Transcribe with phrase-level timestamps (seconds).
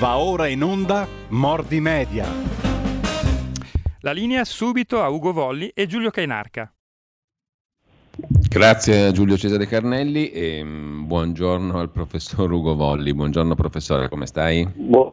[0.00, 2.24] Va ora in onda Mordi Media.
[4.00, 6.72] La linea subito a Ugo Volli e Giulio Cainarca.
[8.48, 13.12] Grazie a Giulio Cesare Carnelli e mm, buongiorno al professor Ugo Volli.
[13.12, 14.66] Buongiorno professore, come stai?
[14.72, 15.12] Buon...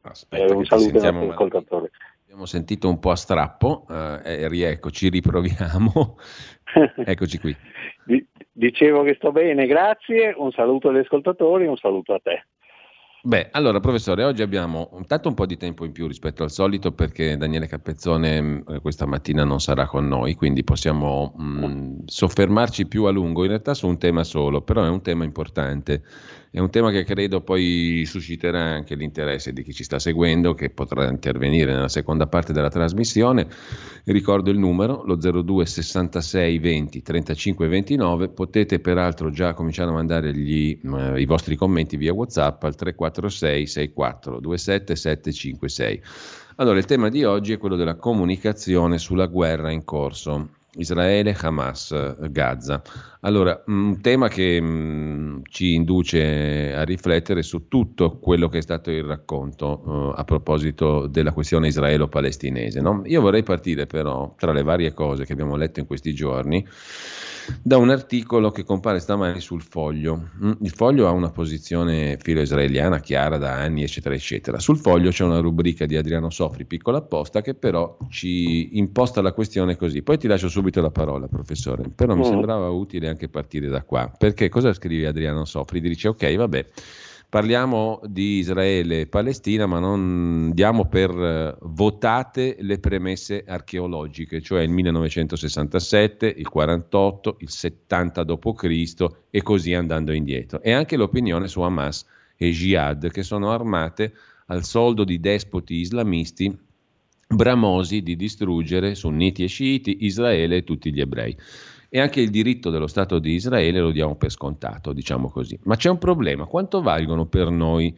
[0.00, 1.90] Aspetta, eh, un saluto all'ascoltatore.
[2.22, 3.84] Abbiamo sentito un po' a strappo
[4.24, 6.16] eh, rieccoci, riproviamo.
[7.04, 7.54] Eccoci qui.
[8.54, 12.46] Dicevo che sto bene, grazie, un saluto agli ascoltatori un saluto a te.
[13.24, 16.90] Beh, allora professore, oggi abbiamo intanto un po' di tempo in più rispetto al solito
[16.90, 22.88] perché Daniele Capezzone eh, questa mattina non sarà con noi, quindi possiamo mh, mm, soffermarci
[22.88, 26.02] più a lungo in realtà su un tema solo, però è un tema importante
[26.54, 30.68] è un tema che credo poi susciterà anche l'interesse di chi ci sta seguendo, che
[30.68, 33.48] potrà intervenire nella seconda parte della trasmissione.
[34.04, 38.28] Ricordo il numero, lo 02 66 20 35 29.
[38.28, 43.66] Potete peraltro già cominciare a mandare gli, eh, i vostri commenti via WhatsApp al 346
[43.66, 46.02] 64 27 756.
[46.56, 50.50] Allora, il tema di oggi è quello della comunicazione sulla guerra in corso.
[50.76, 51.94] Israele, Hamas,
[52.30, 52.82] Gaza.
[53.20, 58.90] Allora, un tema che mh, ci induce a riflettere su tutto quello che è stato
[58.90, 62.80] il racconto uh, a proposito della questione israelo-palestinese.
[62.80, 63.02] No?
[63.04, 66.66] Io vorrei partire però, tra le varie cose che abbiamo letto in questi giorni,
[67.62, 70.30] da un articolo che compare stamani sul foglio.
[70.42, 74.58] Mm, il foglio ha una posizione filo-israeliana chiara da anni, eccetera, eccetera.
[74.58, 79.32] Sul foglio c'è una rubrica di Adriano Sofri, piccola apposta, che però ci imposta la
[79.32, 80.02] questione così.
[80.02, 82.30] Poi ti lascio subito la parola, professore, però mi mm.
[82.30, 84.12] sembrava utile anche partire da qua.
[84.16, 85.80] Perché cosa scrive Adriano Sofri?
[85.80, 86.66] Dice, ok, vabbè
[87.32, 94.60] parliamo di Israele e Palestina, ma non diamo per eh, votate le premesse archeologiche, cioè
[94.60, 99.06] il 1967, il 48, il 70 d.C.
[99.30, 100.60] e così andando indietro.
[100.60, 102.04] E anche l'opinione su Hamas
[102.36, 104.12] e Jihad, che sono armate
[104.48, 106.54] al soldo di despoti islamisti
[107.26, 111.34] bramosi di distruggere sunniti e sciiti, Israele e tutti gli ebrei
[111.94, 115.58] e anche il diritto dello Stato di Israele lo diamo per scontato, diciamo così.
[115.64, 117.94] Ma c'è un problema, quanto valgono per noi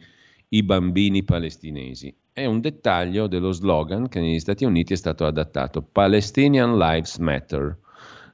[0.49, 2.13] i bambini palestinesi?
[2.33, 7.77] È un dettaglio dello slogan che negli Stati Uniti è stato adattato, Palestinian Lives Matter.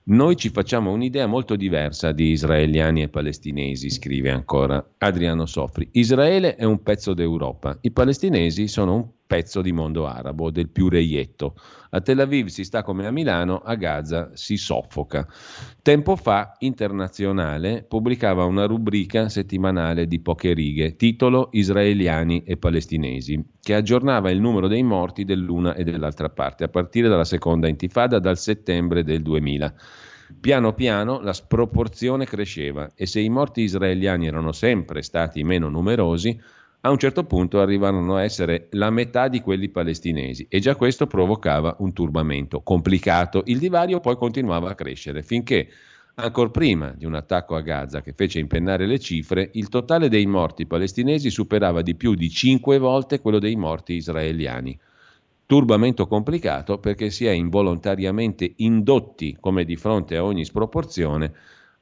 [0.05, 5.89] Noi ci facciamo un'idea molto diversa di israeliani e palestinesi, scrive ancora Adriano Sofri.
[5.91, 10.89] Israele è un pezzo d'Europa, i palestinesi sono un pezzo di mondo arabo, del più
[10.89, 11.55] reietto.
[11.91, 15.25] A Tel Aviv si sta come a Milano, a Gaza si soffoca.
[15.81, 23.73] Tempo fa Internazionale pubblicava una rubrica settimanale di poche righe, titolo Israeliani e palestinesi, che
[23.73, 28.37] aggiornava il numero dei morti dell'una e dell'altra parte, a partire dalla seconda intifada dal
[28.37, 29.73] settembre del 2000.
[30.41, 36.37] Piano piano la sproporzione cresceva e se i morti israeliani erano sempre stati meno numerosi,
[36.83, 41.05] a un certo punto arrivarono a essere la metà di quelli palestinesi e già questo
[41.05, 43.43] provocava un turbamento complicato.
[43.45, 45.67] Il divario poi continuava a crescere finché,
[46.15, 50.25] ancora prima di un attacco a Gaza che fece impennare le cifre, il totale dei
[50.25, 54.77] morti palestinesi superava di più di cinque volte quello dei morti israeliani.
[55.45, 61.31] Turbamento complicato perché si è involontariamente indotti, come di fronte a ogni sproporzione,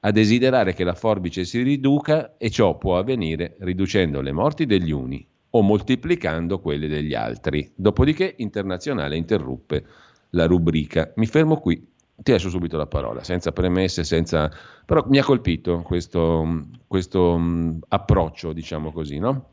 [0.02, 4.92] a desiderare che la forbice si riduca e ciò può avvenire riducendo le morti degli
[4.92, 7.72] uni o moltiplicando quelle degli altri.
[7.76, 9.84] Dopodiché Internazionale interruppe
[10.32, 11.12] la rubrica.
[11.16, 14.50] Mi fermo qui, ti lascio subito la parola, senza premesse, senza...
[14.86, 19.50] però mi ha colpito questo, questo um, approccio, diciamo così, no?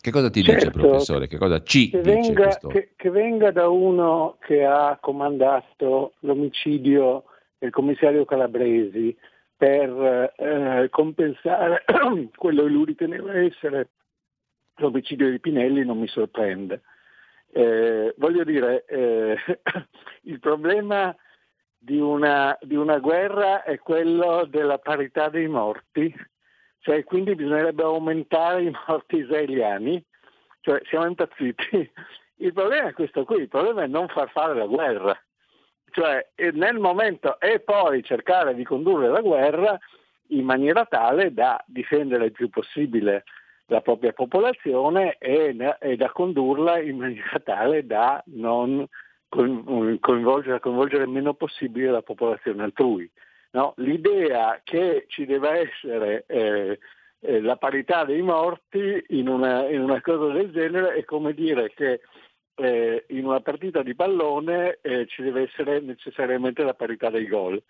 [0.00, 1.26] Che cosa ti certo, dice, professore?
[1.26, 2.68] Che cosa ci che dice venga, questo?
[2.68, 7.24] Che, che venga da uno che ha comandato l'omicidio
[7.58, 9.16] del commissario Calabresi,
[9.58, 11.84] per eh, compensare
[12.36, 13.90] quello che lui riteneva essere
[14.76, 16.82] l'omicidio di Pinelli non mi sorprende.
[17.50, 19.36] Eh, voglio dire, eh,
[20.22, 21.14] il problema
[21.76, 26.14] di una, di una, guerra è quello della parità dei morti,
[26.78, 30.02] cioè quindi bisognerebbe aumentare i morti israeliani,
[30.60, 31.90] cioè siamo impazziti.
[32.40, 35.20] Il problema è questo qui, il problema è non far fare la guerra
[35.90, 39.78] cioè nel momento e poi cercare di condurre la guerra
[40.28, 43.24] in maniera tale da difendere il più possibile
[43.66, 48.86] la propria popolazione e, e da condurla in maniera tale da non
[49.28, 53.10] coinvolgere, coinvolgere il meno possibile la popolazione altrui.
[53.50, 53.74] No?
[53.76, 56.78] L'idea che ci deve essere eh,
[57.20, 61.72] eh, la parità dei morti in una, in una, cosa del genere è come dire
[61.74, 62.00] che
[62.58, 67.62] eh, in una partita di pallone eh, ci deve essere necessariamente la parità dei gol.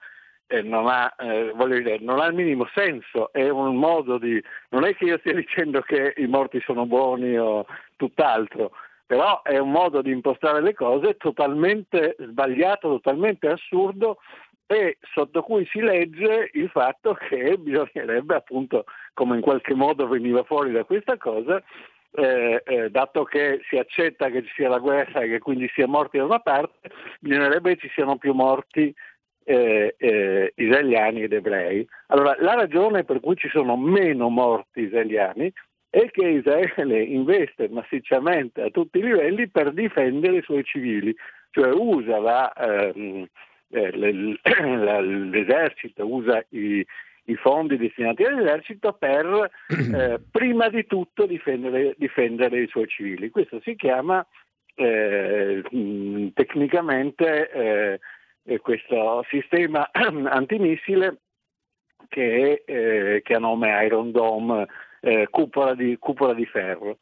[0.46, 4.42] eh, non, ha, eh, dire, non, ha, il minimo senso, è un modo di...
[4.70, 8.72] non è che io stia dicendo che i morti sono buoni o tutt'altro,
[9.06, 14.18] però è un modo di impostare le cose totalmente sbagliato, totalmente assurdo
[14.66, 18.84] e sotto cui si legge il fatto che bisognerebbe appunto,
[19.14, 21.62] come in qualche modo veniva fuori da questa cosa,
[22.12, 25.86] eh, eh, dato che si accetta che ci sia la guerra e che quindi sia
[25.86, 26.90] morti da una parte,
[27.20, 28.94] bisognerebbe che ci siano più morti
[29.44, 31.86] eh, eh, israeliani ed ebrei.
[32.08, 35.52] Allora, la ragione per cui ci sono meno morti israeliani
[35.90, 41.14] è che Israele investe massicciamente a tutti i livelli per difendere i suoi civili,
[41.50, 43.26] cioè usa la, ehm,
[43.70, 46.84] eh, l'esercito, usa i,
[47.28, 53.30] i, fondi destinati all'esercito per eh, prima di tutto difendere, difendere, i suoi civili.
[53.30, 54.26] Questo si chiama
[54.74, 55.62] eh,
[56.34, 58.00] tecnicamente eh,
[58.44, 61.18] eh, questo sistema antimissile
[62.08, 64.66] che, eh, che, ha nome Iron Dome,
[65.00, 66.98] eh, cupola, di, cupola, di, ferro,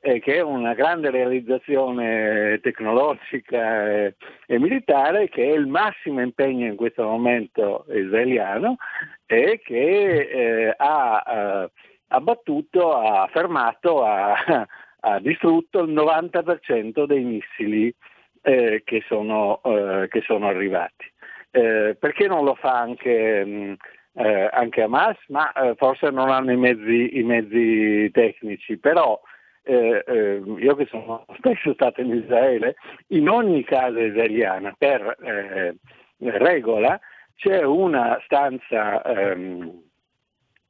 [0.00, 4.14] eh, che è una grande realizzazione tecnologica e,
[4.46, 8.76] e, militare che è il massimo impegno in questo momento israeliano
[9.26, 11.70] e che eh, ha eh,
[12.08, 14.36] abbattuto, ha fermato, ha,
[15.00, 17.92] ha distrutto il 90% dei missili
[18.42, 21.12] eh, che, sono, eh, che, sono, arrivati.
[21.50, 23.72] Eh, perché non lo fa anche, mh, mm,
[24.14, 25.16] eh, anche Hamas?
[25.28, 29.20] Ma eh, forse non hanno i mezzi, i mezzi tecnici, però
[29.68, 32.76] eh, io che sono spesso stato in Israele,
[33.08, 35.16] in ogni casa israeliana per
[36.18, 36.98] regola
[37.36, 39.82] c'è una stanza ehm,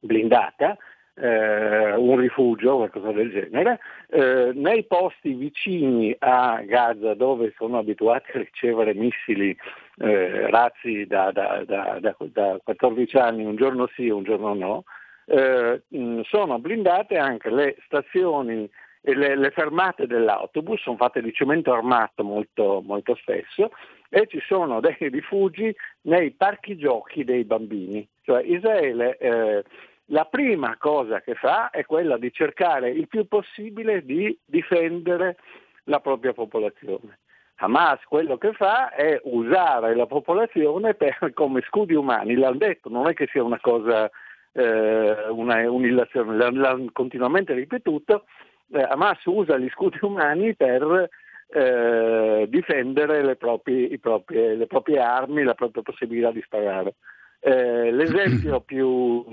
[0.01, 0.77] blindata
[1.21, 8.31] eh, un rifugio, qualcosa del genere, eh, nei posti vicini a Gaza dove sono abituati
[8.35, 9.57] a ricevere missili
[9.99, 14.85] eh, razzi da, da, da, da, 14 anni, un giorno sì, un giorno no,
[15.27, 15.83] eh,
[16.23, 18.69] sono blindate anche le stazioni
[19.15, 23.71] le, le, fermate dell'autobus, sono fatte di cemento armato molto, molto spesso
[24.09, 28.07] e ci sono dei rifugi nei parchi giochi dei bambini.
[28.23, 29.65] Cioè Israele eh,
[30.07, 35.37] la prima cosa che fa è quella di cercare il più possibile di difendere
[35.85, 37.19] la propria popolazione.
[37.61, 43.09] Hamas quello che fa è usare la popolazione per, come scudi umani, l'hanno detto, non
[43.09, 44.09] è che sia una cosa,
[44.53, 48.25] eh, una, un'illazione, l'hanno continuamente ripetuto,
[48.73, 51.09] eh, Hamas usa gli scudi umani per
[51.51, 56.95] eh, difendere le proprie, proprie, le proprie, armi, la propria possibilità di sparare.
[57.41, 59.25] Eh, l'esempio più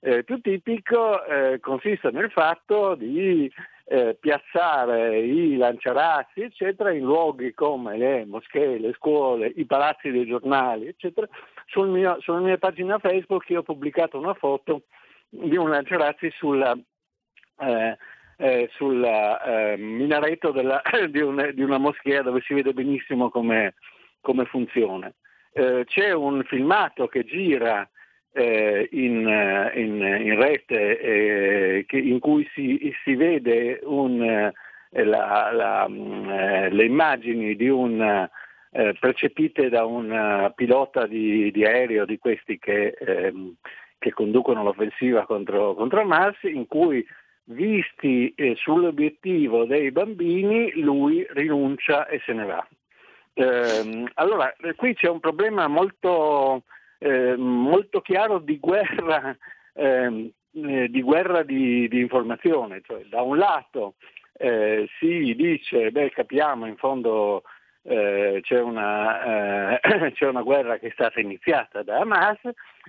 [0.00, 3.50] eh, più tipico eh, consiste nel fatto di
[3.84, 10.26] eh, piazzare i lanciarazzi, eccetera, in luoghi come le moschee, le scuole, i palazzi dei
[10.26, 11.28] giornali, eccetera.
[11.66, 14.82] Sul mio, sulla mia pagina Facebook io ho pubblicato una foto
[15.28, 16.72] di un lanciarazzi sulla,
[17.58, 17.96] eh,
[18.40, 23.74] eh, sul eh, minareto della, di, un, di, una moschea dove si vede benissimo come,
[24.46, 25.12] funziona.
[25.52, 27.88] Eh, c'è un filmato che gira
[28.32, 34.50] eh, in, eh, in, in, rete eh, che, in cui si, si vede un,
[34.88, 36.28] la, la, mm,
[36.70, 38.28] le immagini un,
[38.70, 43.56] percepite da un pilota di, di, aereo di questi che, ehm,
[43.98, 47.04] che conducono l'offensiva contro, contro Hamas, in cui
[47.50, 52.66] visti sull'obiettivo dei bambini lui rinuncia e se ne va.
[53.34, 56.64] Ehm, allora, qui c'è un problema molto
[57.00, 59.36] eh, molto chiaro di guerra,
[59.74, 62.82] ehm, eh, di, guerra di, di, informazione.
[62.84, 63.94] Cioè, da un lato
[64.34, 67.42] eh, si dice, beh capiamo in fondo
[67.82, 72.38] eh, c'è una, eh, c'è, una, guerra che è stata iniziata da Hamas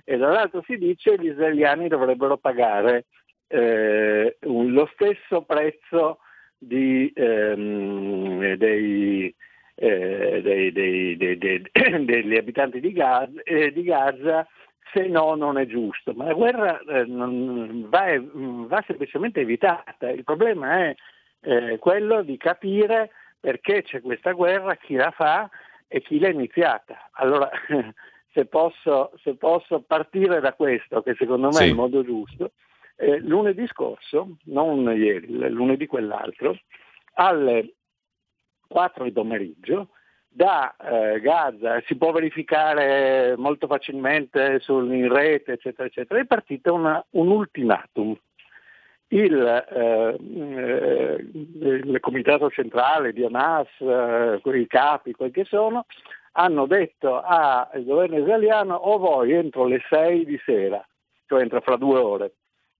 [0.04, 3.06] e dall'altro si dice che gli israeliani dovrebbero pagare
[3.52, 6.18] eh, un, lo stesso prezzo
[6.56, 9.34] di, ehm, dei,
[9.74, 11.62] eh, dei, dei, dei,
[12.04, 14.46] degli abitanti di Gaza, eh, di Gaza,
[14.92, 16.14] se no non è giusto.
[16.14, 20.08] Ma la guerra eh, va, va, semplicemente evitata.
[20.08, 20.94] Il problema è
[21.42, 25.50] eh, quello di capire perché c'è questa guerra, chi la fa
[25.88, 27.10] e chi l'ha iniziata.
[27.12, 27.50] Allora,
[28.32, 31.64] se posso, se posso partire da questo, che secondo me sì.
[31.64, 32.52] è il modo giusto,
[33.02, 36.56] eh, lunedì scorso, non ieri, lunedì quell'altro,
[37.14, 37.74] alle
[38.68, 39.88] 4 di pomeriggio
[40.28, 46.72] da eh, Gaza, si può verificare molto facilmente sul, in rete, eccetera, eccetera, è partito
[46.72, 48.16] una, un ultimatum.
[49.08, 51.26] Il, eh, eh,
[51.84, 55.86] il, comitato centrale di Hamas, eh, i capi, quel che sono,
[56.34, 60.82] hanno detto al governo israeliano o voi entro le 6 di sera,
[61.26, 62.32] cioè entro fra due ore,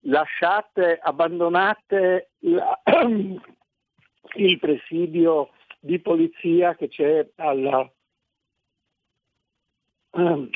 [0.02, 2.80] lasciate, abbandonate la,
[4.34, 7.90] il presidio di polizia che c'è alla,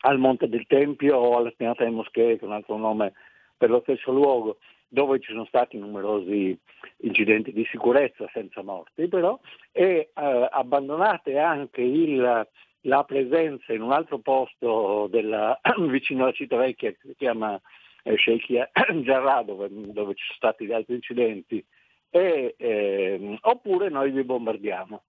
[0.00, 3.12] al Monte del Tempio o alla Spianata delle Moschee, che è un altro nome
[3.56, 6.58] per lo stesso luogo, dove ci sono stati numerosi
[6.98, 9.38] incidenti di sicurezza senza morti però,
[9.72, 12.48] e eh, abbandonate anche il,
[12.82, 17.60] la presenza in un altro posto della, vicino alla città vecchia che si chiama
[18.02, 18.70] Sheikh
[19.02, 21.64] Jarrah dove, dove, ci sono stati altri incidenti
[22.10, 25.02] e, eh, oppure noi vi bombardiamo.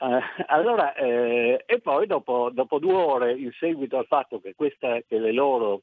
[0.00, 5.00] Eh, allora, eh, e poi dopo, dopo, due ore, in seguito al fatto che, questa,
[5.06, 5.82] che le loro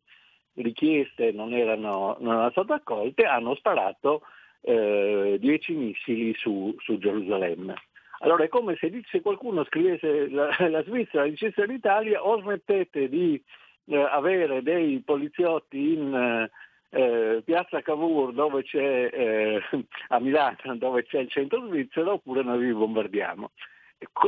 [0.55, 4.21] richieste non erano, non erano, state accolte, hanno sparato
[4.61, 7.75] eh, dieci missili su, su, Gerusalemme.
[8.19, 13.41] Allora è come se, se qualcuno scrivesse la, la Svizzera dicesse all'Italia o smettete di
[13.87, 16.49] eh, avere dei poliziotti in
[16.89, 19.61] eh, Piazza Cavour dove c'è, eh,
[20.09, 23.51] a Milano dove c'è il centro svizzero oppure noi vi bombardiamo.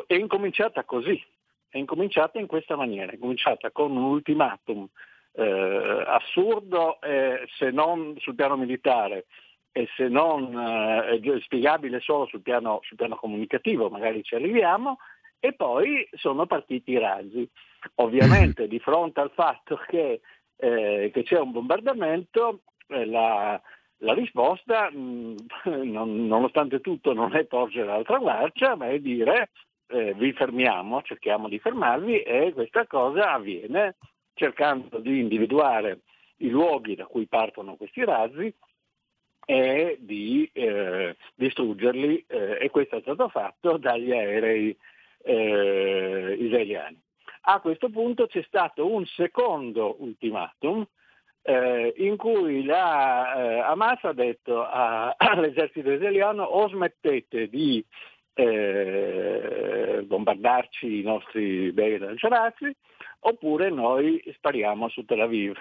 [0.05, 1.21] È incominciata così,
[1.69, 4.87] è incominciata in questa maniera, è incominciata con un ultimatum
[5.33, 9.25] eh, assurdo eh, se non sul piano militare
[9.71, 14.97] e se non eh, spiegabile solo sul piano, sul piano comunicativo, magari ci arriviamo,
[15.39, 17.47] e poi sono partiti i razzi.
[17.95, 20.21] Ovviamente di fronte al fatto che,
[20.55, 23.61] eh, che c'è un bombardamento, eh, la,
[23.97, 25.35] la, risposta, mh,
[25.83, 29.49] non, nonostante tutto, non è porgere l'altra guardia, ma è dire
[29.87, 33.95] eh, vi fermiamo, cerchiamo di fermarvi e questa cosa avviene
[34.33, 36.01] cercando di individuare
[36.37, 38.53] i luoghi da cui partono questi razzi
[39.45, 44.77] e di eh, distruggerli eh, e questo è stato fatto dagli aerei
[45.23, 47.01] eh, israeliani.
[47.49, 50.85] A questo punto c'è stato un secondo ultimatum
[51.41, 57.83] eh, in cui la, eh, Hamas ha detto a, all'esercito israeliano o smettete di
[58.33, 62.69] eh, bombardarci i nostri bei lanciarazzi
[63.21, 65.55] oppure noi spariamo su Tel Aviv.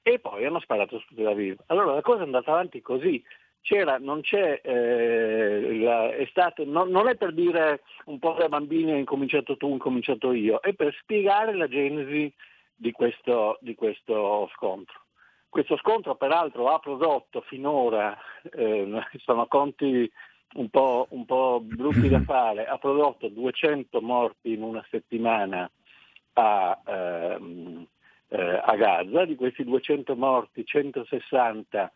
[0.00, 1.58] E poi hanno sparato su Tel Aviv.
[1.66, 3.22] Allora la cosa è andata avanti così.
[3.60, 8.48] C'era, non c'è, eh, la, è stato, non, non, è per dire un po' da
[8.48, 12.32] bambini hai incominciato tu, ho incominciato io, è per spiegare la genesi
[12.74, 15.02] di questo, di questo scontro.
[15.48, 18.16] Questo scontro peraltro ha prodotto finora,
[18.52, 18.88] eh,
[19.24, 20.10] sono conti
[20.54, 25.70] un po', un po', brutti da fare, ha prodotto 200 morti in una settimana
[26.34, 27.86] a, ehm,
[28.28, 31.92] eh, a Gaza, di questi 200 morti 160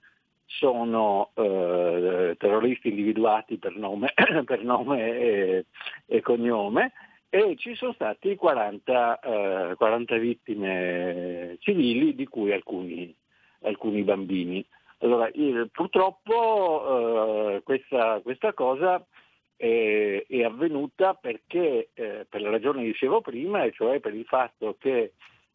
[0.58, 4.12] sono eh, terroristi individuati per nome,
[4.44, 5.66] per nome e,
[6.06, 6.92] e, cognome
[7.28, 13.14] e ci sono stati 40, eh, 40 vittime civili, di cui alcuni,
[13.62, 14.64] alcuni bambini.
[14.98, 19.04] Allora, io, purtroppo eh, questa, questa, cosa
[19.56, 24.26] è, è avvenuta perché, eh, per la ragione che dicevo prima, e cioè per il
[24.26, 25.14] fatto che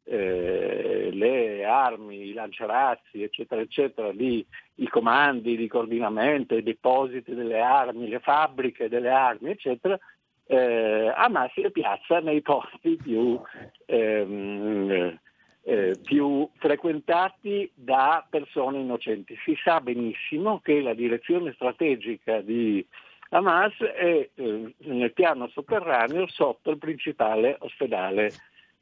[0.10, 4.46] eh, le armi, i lanciarazzi, eccetera, eccetera, lì,
[4.76, 10.00] i comandi di coordinamento, i depositi delle armi, le fabbriche delle armi, eccetera,
[10.46, 13.40] eh, Hamas si piazza nei posti più,
[13.86, 15.20] ehm,
[15.64, 19.38] eh, più frequentati da persone innocenti.
[19.44, 22.86] Si sa benissimo che la direzione strategica di
[23.32, 28.32] Hamas è eh, nel piano sotterraneo sotto il principale ospedale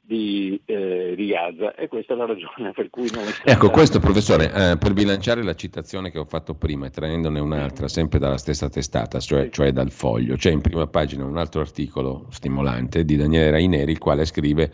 [0.06, 3.52] di, eh, di, Gaza e questa è la ragione per cui non è stata...
[3.52, 7.88] Ecco, questo professore, eh, per bilanciare la citazione che ho fatto prima e traendone un'altra,
[7.88, 12.28] sempre dalla stessa testata, cioè, cioè, dal foglio, c'è in prima pagina un altro articolo
[12.30, 14.72] stimolante di Daniele Raineri, il quale scrive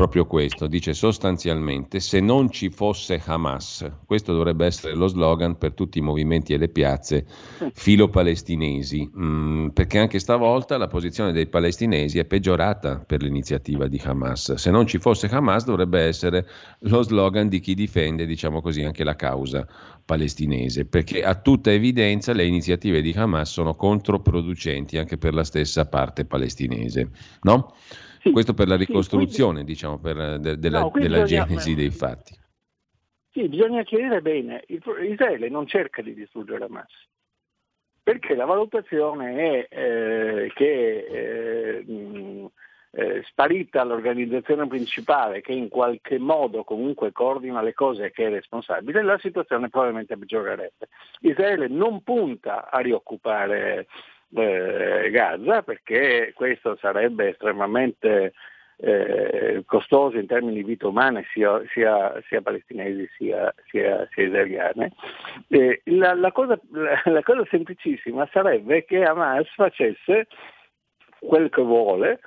[0.00, 5.74] proprio questo, dice sostanzialmente se non ci fosse Hamas, questo dovrebbe essere lo slogan per
[5.74, 7.26] tutti i movimenti e le piazze
[7.74, 14.54] filo-palestinesi, mm, perché anche stavolta la posizione dei palestinesi è peggiorata per l'iniziativa di Hamas.
[14.54, 16.46] Se non ci fosse Hamas dovrebbe essere
[16.78, 19.68] lo slogan di chi difende, diciamo così, anche la causa
[20.02, 25.84] palestinese, perché a tutta evidenza le iniziative di Hamas sono controproducenti anche per la stessa
[25.84, 27.10] parte palestinese,
[27.42, 27.74] no?
[28.20, 31.74] Sì, Questo per la ricostruzione, sì, quindi, diciamo, per, de, de, no, della bisogna, genesi
[31.74, 32.38] dei fatti.
[33.32, 36.92] Sì, bisogna chiarire bene, Israele non cerca di distruggere Hamas,
[38.02, 42.50] perché la valutazione è eh, che eh, mh,
[42.92, 48.30] eh, sparita l'organizzazione principale che in qualche modo comunque coordina le cose e che è
[48.30, 50.88] responsabile, la situazione probabilmente peggiorerebbe.
[51.20, 53.86] Israele non punta a rioccupare
[54.34, 58.32] eh, Gaza perché questo sarebbe estremamente
[58.82, 64.92] eh, costoso in termini di vita umana sia, sia, sia palestinesi sia, sia, sia israeliane.
[65.48, 70.28] Eh, la, la, cosa, la, la, cosa, semplicissima sarebbe che Hamas facesse
[71.18, 72.20] quel che vuole,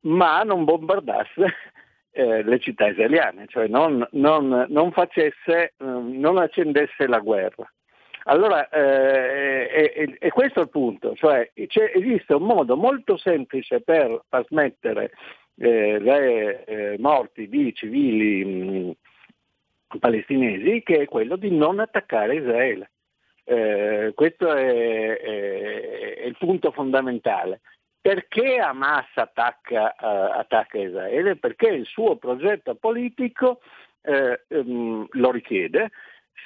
[0.00, 1.54] ma non bombardasse
[2.10, 7.70] eh, le città israeliane, cioè non, non, non, facesse, non accendesse la guerra.
[8.30, 14.44] Allora, eh, e, questo è il punto, cioè esiste un modo molto semplice per far
[14.46, 15.10] smettere
[15.56, 22.90] eh, le eh, morti di civili mh, palestinesi che è quello di non attaccare Israele.
[23.42, 27.62] Eh, questo è, è, è, il punto fondamentale.
[28.00, 31.34] Perché Hamas attacca, uh, attacca Israele?
[31.34, 33.60] Perché il suo progetto politico
[34.02, 35.90] um, lo richiede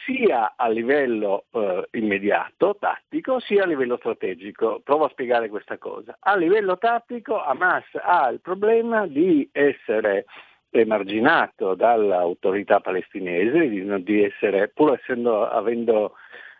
[0.04, 4.80] sia a livello eh, immediato, tattico, sia a livello strategico.
[4.84, 6.16] Provo a spiegare questa cosa.
[6.20, 10.26] A livello tattico Hamas ha il problema di essere
[10.70, 16.14] emarginato dall'autorità palestinese, di, di essere, pur essendo, avendo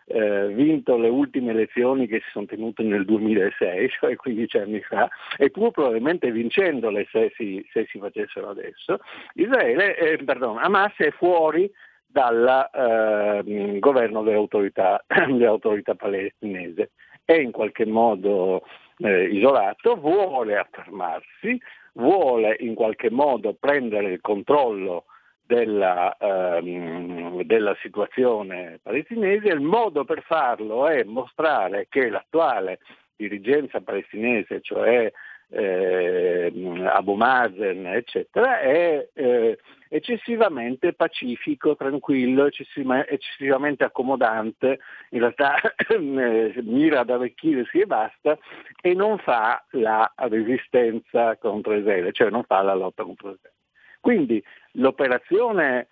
[0.05, 5.09] eh, vinto le ultime elezioni che si sono tenute nel 2006, cioè 15 anni fa,
[5.37, 8.99] e pur probabilmente vincendole se si, se si facessero adesso,
[9.33, 11.69] Israele, eh, pardon, Hamas è fuori
[12.15, 16.91] dal eh, governo dell'autorità, dell'autorità, palestinese.
[17.25, 18.63] È in qualche modo
[18.99, 21.59] eh, isolato, vuole affermarsi,
[21.95, 25.07] vuole in qualche modo prendere il controllo
[25.45, 29.49] della, ehm, della situazione palestinese.
[29.49, 32.79] Il modo per farlo è mostrare che l'attuale
[33.17, 35.11] dirigenza palestinese, cioè
[35.49, 36.51] eh,
[36.85, 39.57] Abu Mazen, eccetera, è eh,
[39.89, 45.55] eccessivamente pacifico, tranquillo, eccessivamente accomodante, in realtà
[45.87, 48.37] eh, mira ad arricchirsi e basta,
[48.81, 53.55] e non fa la resistenza contro Israele, cioè non fa la lotta contro Israele.
[53.99, 55.87] Quindi l'operazione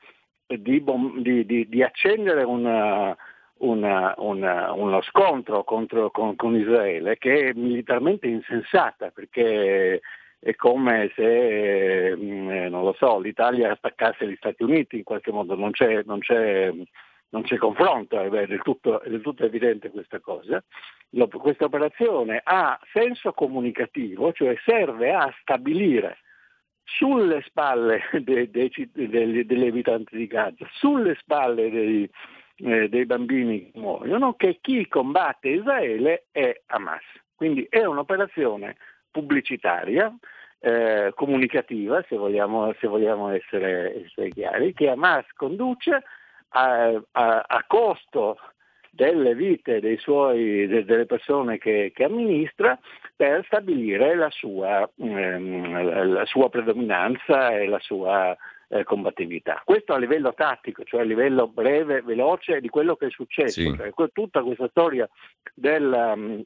[0.45, 0.83] di,
[1.17, 3.15] di, di, di accendere una,
[3.59, 10.01] una, una, uno scontro contro, con, con, Israele che è militarmente insensata perché
[10.43, 15.31] è come se, mm, eh, non lo so, l'Italia attaccasse gli Stati Uniti in qualche
[15.31, 16.69] modo, non c'è, non c'è,
[17.29, 20.61] non c'è confronto, è del, tutto, è del, tutto, evidente questa cosa.
[21.29, 26.17] Questa operazione ha senso comunicativo, cioè serve a stabilire
[26.83, 32.09] sulle spalle dei, dei, dei, degli abitanti di Gaza, sulle spalle dei,
[32.55, 37.03] eh, dei bambini che muoiono, che chi combatte Israele è Hamas.
[37.35, 38.77] Quindi è un'operazione
[39.11, 40.13] pubblicitaria,
[40.59, 46.03] eh, comunicativa, se vogliamo, se vogliamo essere, essere, chiari, che Hamas conduce
[46.49, 48.37] a, a, a costo
[48.89, 52.77] delle vite suoi, delle persone che, che, amministra
[53.15, 58.37] per stabilire la sua, ehm, la sua predominanza e la sua
[58.73, 59.61] eh, combattività.
[59.63, 63.61] Questo a livello tattico, cioè a livello breve, veloce di quello che è successo.
[63.61, 63.75] Sì.
[63.75, 65.07] Cioè, tutta questa storia
[65.53, 66.43] del, um,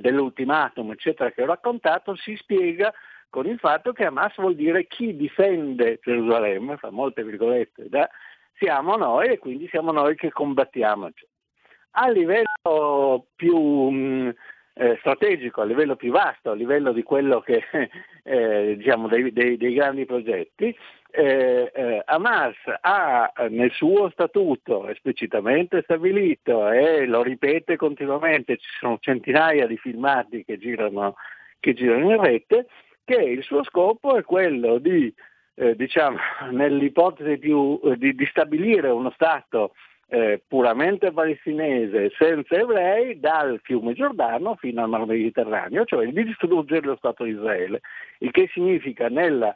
[0.00, 2.92] dell'ultimatum, eccetera, che ho raccontato, si spiega
[3.30, 8.08] con il fatto che Hamas vuol dire chi difende Gerusalemme, fa molte virgolette, da,
[8.58, 11.10] siamo noi e quindi siamo noi che combattiamo.
[11.98, 14.34] A livello più mh,
[14.78, 17.62] eh, strategico, a livello più vasto, a livello di quello che
[18.24, 20.76] eh, diciamo dei, dei, dei, grandi progetti,
[21.10, 28.98] eh, eh, Hamas ha nel suo statuto esplicitamente stabilito e lo ripete continuamente, ci sono
[29.00, 31.16] centinaia di filmati che girano,
[31.60, 32.66] che girano in rete,
[33.04, 35.12] che il suo scopo è quello di,
[35.54, 36.18] eh, diciamo,
[36.50, 39.72] nell'ipotesi più, eh, di, di stabilire uno Stato
[40.08, 46.86] eh, puramente palestinese, senza ebrei, dal fiume Giordano fino al Mar Mediterraneo, cioè di distruggere
[46.86, 47.80] lo Stato di Israele,
[48.18, 49.54] il che significa nella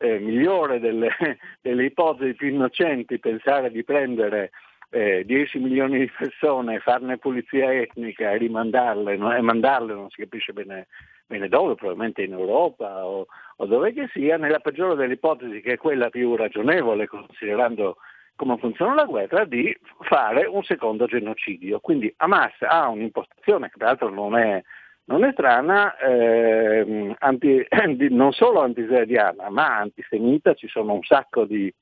[0.00, 1.10] eh, migliore delle,
[1.60, 4.50] delle, ipotesi più innocenti pensare di prendere
[4.90, 9.34] eh, 10 milioni di persone, farne pulizia etnica e rimandarle no?
[9.34, 10.88] e mandarle non si capisce bene,
[11.26, 15.74] bene dove, probabilmente in Europa o, o dove che sia, nella peggiore delle ipotesi che
[15.74, 17.98] è quella più ragionevole considerando
[18.36, 21.78] come funziona la guerra, di fare un secondo genocidio.
[21.78, 24.62] Quindi Hamas ha un'impostazione che peraltro non è,
[25.10, 27.66] non è strana, eh, anti,
[28.10, 31.72] non solo antisraeliana, ma antisemita, ci sono un sacco di,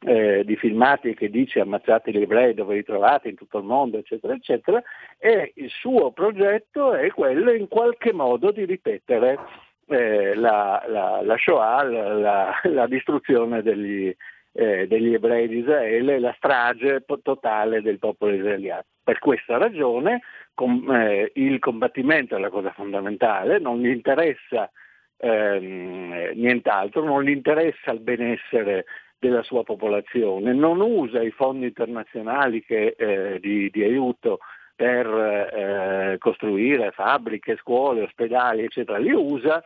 [0.00, 3.28] eh, di, filmati che dice ammazzate gli ebrei dove li trovate?
[3.28, 4.82] in tutto il mondo, eccetera, eccetera,
[5.18, 9.38] e il suo progetto è quello in qualche modo di ripetere
[9.86, 14.14] eh, la, la, la, Shoah, la, la distruzione degli,
[14.58, 18.82] eh, degli ebrei di Israele, la strage totale del popolo israeliano.
[19.04, 24.68] Per questa ragione com, eh, il combattimento è la cosa fondamentale, non gli interessa
[25.16, 32.64] ehm, nient'altro, non gli interessa il benessere della sua popolazione, non usa i fondi internazionali
[32.64, 34.40] che, eh, di, di, aiuto
[34.74, 39.62] per eh, costruire fabbriche, scuole, ospedali, eccetera, li usa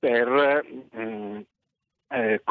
[0.00, 0.64] per
[0.96, 1.40] mm,
[2.12, 2.42] eh,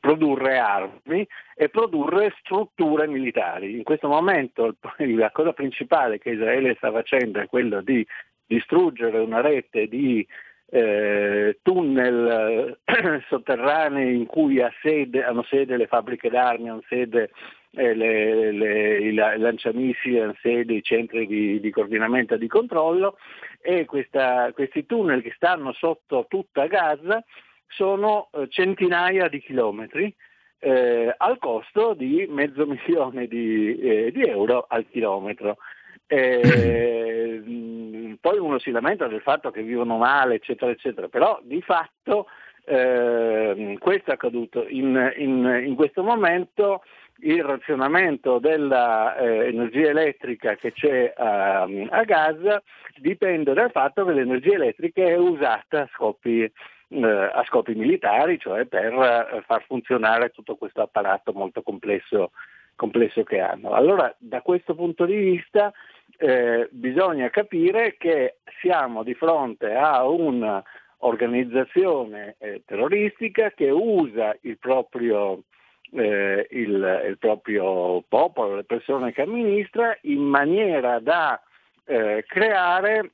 [0.00, 3.76] produrre armi e produrre strutture militari.
[3.76, 8.06] In questo momento la cosa principale che Israele sta facendo è quello di
[8.46, 10.26] distruggere una rete di
[10.66, 17.30] eh, tunnel eh, sotterranei in cui ha sede, hanno sede le fabbriche d'armi, hanno sede
[17.70, 23.16] eh, le, le, i lanciamissili, hanno sede i centri di, di coordinamento e di controllo
[23.60, 27.24] e questa, questi tunnel che stanno sotto tutta Gaza
[27.68, 30.14] sono eh, centinaia di chilometri
[30.58, 35.58] eh, al costo di mezzo milione di, eh, di euro al chilometro.
[36.06, 37.42] Eh,
[38.20, 42.26] poi uno si lamenta del fatto che vivono male, eccetera, eccetera, però di fatto
[42.64, 44.66] eh, questo è accaduto.
[44.68, 46.82] In, in, in, questo momento
[47.20, 52.62] il razionamento dell'energia eh, elettrica che c'è a, a Gaza
[52.96, 56.50] dipende dal fatto che l'energia elettrica è usata a scopi
[57.02, 62.32] a scopi militari, cioè per eh, far funzionare tutto questo apparato molto complesso,
[62.76, 63.70] complesso che hanno.
[63.70, 65.72] Allora da questo punto di vista
[66.18, 75.42] eh, bisogna capire che siamo di fronte a un'organizzazione eh, terroristica che usa il proprio,
[75.92, 81.40] eh, il, il proprio, popolo, le persone che amministra in maniera da
[81.86, 83.12] eh, creare,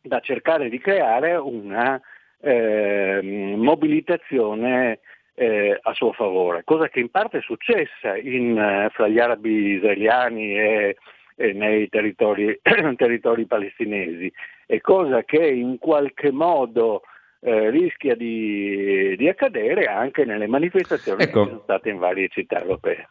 [0.00, 2.00] da cercare di creare una
[2.42, 3.20] eh,
[3.56, 5.00] mobilitazione
[5.34, 9.76] eh, a suo favore, cosa che in parte è successa in, eh, fra gli arabi
[9.76, 10.96] israeliani e,
[11.36, 12.60] e nei territori,
[12.96, 14.30] territori, palestinesi
[14.66, 17.02] e cosa che in qualche modo
[17.40, 21.44] eh, rischia di, di, accadere anche nelle manifestazioni ecco.
[21.44, 23.08] che sono state in varie città europee.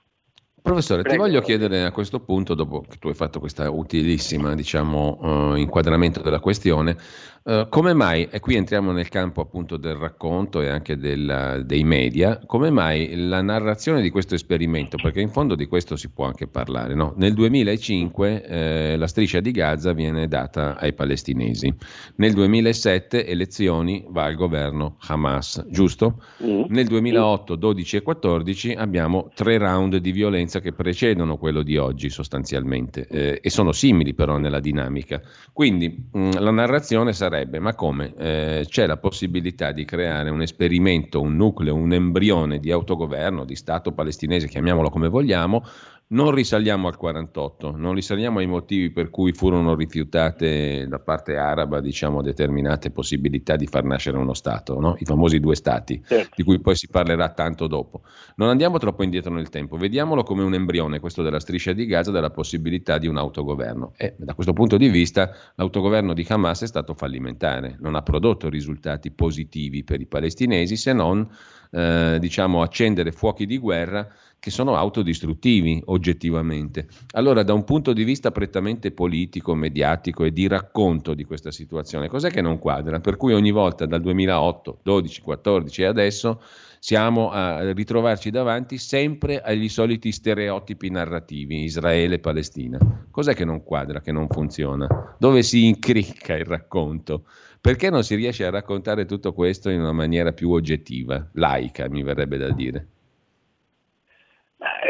[0.62, 1.24] Professore, Prego.
[1.24, 5.56] ti voglio chiedere a questo punto, dopo che tu hai fatto questa utilissima diciamo, uh,
[5.56, 6.96] inquadramento della questione,
[7.44, 11.84] uh, come mai, e qui entriamo nel campo appunto del racconto e anche della, dei
[11.84, 16.26] media, come mai la narrazione di questo esperimento, perché in fondo di questo si può
[16.26, 17.14] anche parlare, no?
[17.18, 21.74] nel 2005 eh, la striscia di Gaza viene data ai palestinesi,
[22.16, 26.24] nel 2007 elezioni va al governo Hamas, giusto?
[26.44, 26.64] Mm.
[26.70, 32.10] Nel 2008, 12 e 14 abbiamo tre round di violenza che precedono quello di oggi
[32.10, 35.22] sostanzialmente eh, e sono simili però nella dinamica.
[35.54, 40.42] Quindi mh, mm, la narrazione sarebbe ma come eh, c'è la possibilità di creare un
[40.42, 45.64] esperimento, un nucleo, un embrione di autogoverno, di Stato palestinese, chiamiamolo come vogliamo,
[46.12, 51.80] non risaliamo al 48, non risaliamo ai motivi per cui furono rifiutate da parte araba
[51.80, 54.96] diciamo, determinate possibilità di far nascere uno Stato, no?
[55.00, 56.34] i famosi due Stati, certo.
[56.36, 58.02] di cui poi si parlerà tanto dopo.
[58.36, 62.12] Non andiamo troppo indietro nel tempo, vediamolo come un embrione, questo della striscia di Gaza,
[62.12, 63.94] della possibilità di un autogoverno.
[63.96, 68.50] E da questo punto di vista l'autogoverno di Hamas è stato fallimentare, non ha prodotto
[68.50, 71.28] risultati positivi per i palestinesi se non
[71.72, 74.08] eh, diciamo, accendere fuochi di guerra
[74.42, 76.88] che sono autodistruttivi oggettivamente.
[77.12, 82.08] Allora, da un punto di vista prettamente politico, mediatico e di racconto di questa situazione,
[82.08, 83.00] cos'è che non quadra?
[83.00, 86.42] Per cui ogni volta dal 2008, 12, 14 e adesso
[86.80, 92.80] siamo a ritrovarci davanti sempre agli soliti stereotipi narrativi, Israele e Palestina.
[93.12, 94.88] Cos'è che non quadra, che non funziona?
[95.20, 97.26] Dove si incricca il racconto?
[97.62, 102.02] Perché non si riesce a raccontare tutto questo in una maniera più oggettiva, laica, mi
[102.02, 102.88] verrebbe da dire?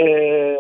[0.04, 0.58] Eh,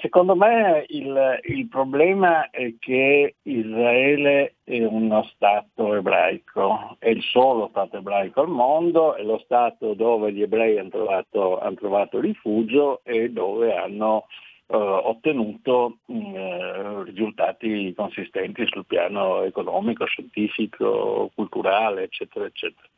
[0.00, 7.68] secondo me il, il, problema è che Israele è uno Stato ebraico, è il solo
[7.68, 13.02] Stato ebraico al mondo, è lo Stato dove gli ebrei hanno trovato, hanno trovato rifugio
[13.04, 14.26] e dove hanno
[14.66, 22.88] eh, ottenuto eh, risultati consistenti sul piano economico, scientifico, culturale, eccetera, eccetera.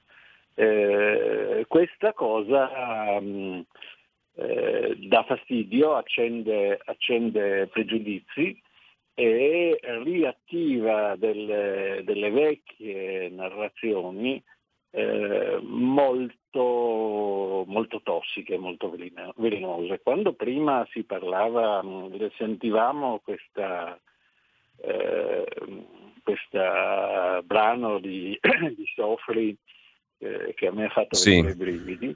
[0.54, 3.64] Eh, questa cosa mh,
[4.34, 8.60] eh, dà fastidio, accende, accende, pregiudizi
[9.14, 14.42] e riattiva delle, delle vecchie narrazioni
[14.90, 18.94] eh, molto, molto, tossiche, molto
[19.36, 20.00] velenose.
[20.02, 21.82] Quando prima si parlava,
[22.36, 23.98] sentivamo questa,
[24.78, 25.44] eh,
[27.44, 28.38] brano di,
[28.76, 29.56] di Sofri
[30.18, 31.38] eh, che a me ha fatto sì.
[31.38, 32.14] i brividi,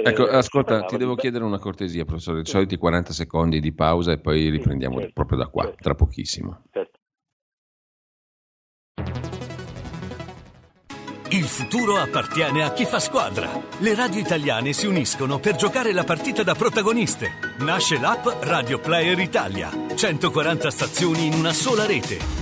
[0.00, 2.40] ecco, ascolta, ti devo chiedere una cortesia, professore.
[2.40, 5.82] I soliti 40 secondi di pausa e poi riprendiamo certo, proprio da qua, certo.
[5.82, 6.62] tra pochissimo.
[6.70, 6.98] Certo.
[11.32, 13.48] Il futuro appartiene a chi fa squadra.
[13.78, 17.30] Le radio italiane si uniscono per giocare la partita da protagoniste.
[17.60, 19.70] Nasce l'app Radio Player Italia.
[19.94, 22.41] 140 stazioni in una sola rete.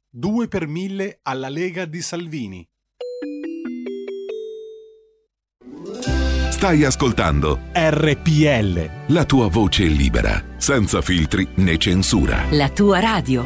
[0.13, 2.67] 2 per 1000 alla Lega di Salvini.
[6.49, 9.13] Stai ascoltando RPL.
[9.13, 12.43] La tua voce libera, senza filtri né censura.
[12.51, 13.45] La tua radio.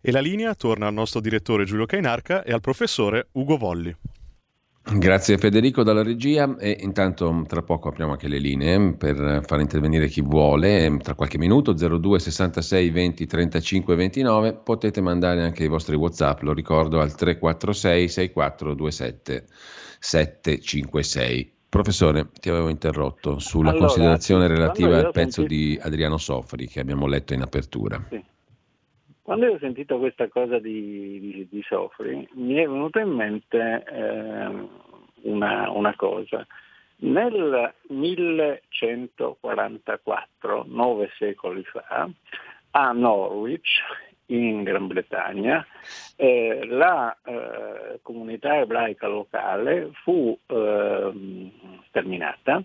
[0.00, 3.96] E la linea torna al nostro direttore Giulio Cainarca e al professore Ugo Volli.
[4.84, 10.08] Grazie Federico dalla regia e intanto tra poco apriamo anche le linee per far intervenire
[10.08, 15.94] chi vuole, tra qualche minuto 02 66 20 35 29 potete mandare anche i vostri
[15.94, 19.44] Whatsapp, lo ricordo al 346 6427
[20.00, 21.52] 756.
[21.68, 25.54] Professore, ti avevo interrotto sulla allora, considerazione relativa al pezzo sentito...
[25.54, 28.04] di Adriano Sofri che abbiamo letto in apertura.
[28.10, 28.22] Sì.
[29.22, 34.50] Quando ho sentito questa cosa di, di, di Sofri mi è venuta in mente eh,
[35.22, 36.44] una, una cosa.
[36.96, 42.10] Nel 1144, nove secoli fa,
[42.72, 43.78] a Norwich
[44.26, 45.64] in Gran Bretagna,
[46.16, 51.12] eh, la eh, comunità ebraica locale fu eh,
[51.92, 52.60] terminata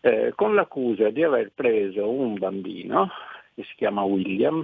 [0.00, 3.08] eh, con l'accusa di aver preso un bambino
[3.54, 4.62] che si chiama William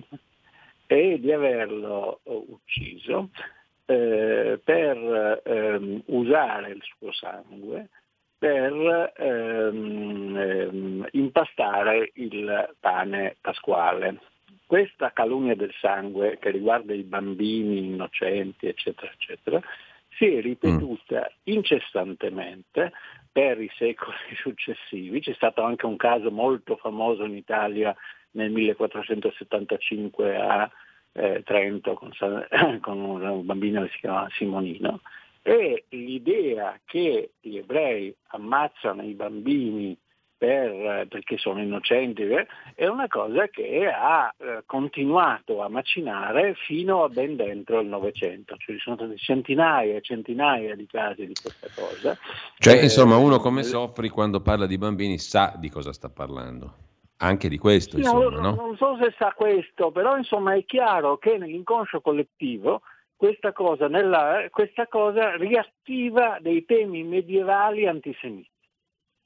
[0.92, 3.28] e di averlo eh, ucciso
[3.86, 7.90] eh, per ehm, usare il suo sangue
[8.36, 14.18] per ehm, ehm, impastare il pane pasquale.
[14.66, 19.60] Questa calunnia del sangue che riguarda i bambini innocenti, eccetera, eccetera,
[20.16, 21.52] si è ripetuta mm.
[21.54, 22.92] incessantemente
[23.30, 25.20] per i secoli successivi.
[25.20, 27.94] C'è stato anche un caso molto famoso in Italia
[28.32, 30.70] nel 1475 a
[31.12, 32.10] eh, Trento con,
[32.80, 35.00] con, un bambino che si chiama Simonino.
[35.42, 39.96] E l'idea che gli ebrei ammazzano i bambini
[40.40, 47.04] per, perché sono innocenti, eh, è una cosa che ha eh, continuato a macinare fino
[47.04, 51.34] a ben dentro il Novecento, cioè ci sono state centinaia e centinaia di casi di
[51.34, 52.16] questa cosa.
[52.56, 56.89] Cioè, eh, insomma, uno come Soffri quando parla di bambini sa di cosa sta parlando.
[57.22, 58.54] Anche di questo, sì, insomma, no, no?
[58.54, 62.80] Non so se sa questo, però insomma è chiaro che nell'inconscio collettivo
[63.14, 68.48] questa cosa, nella, questa cosa riattiva dei temi medievali antisemiti.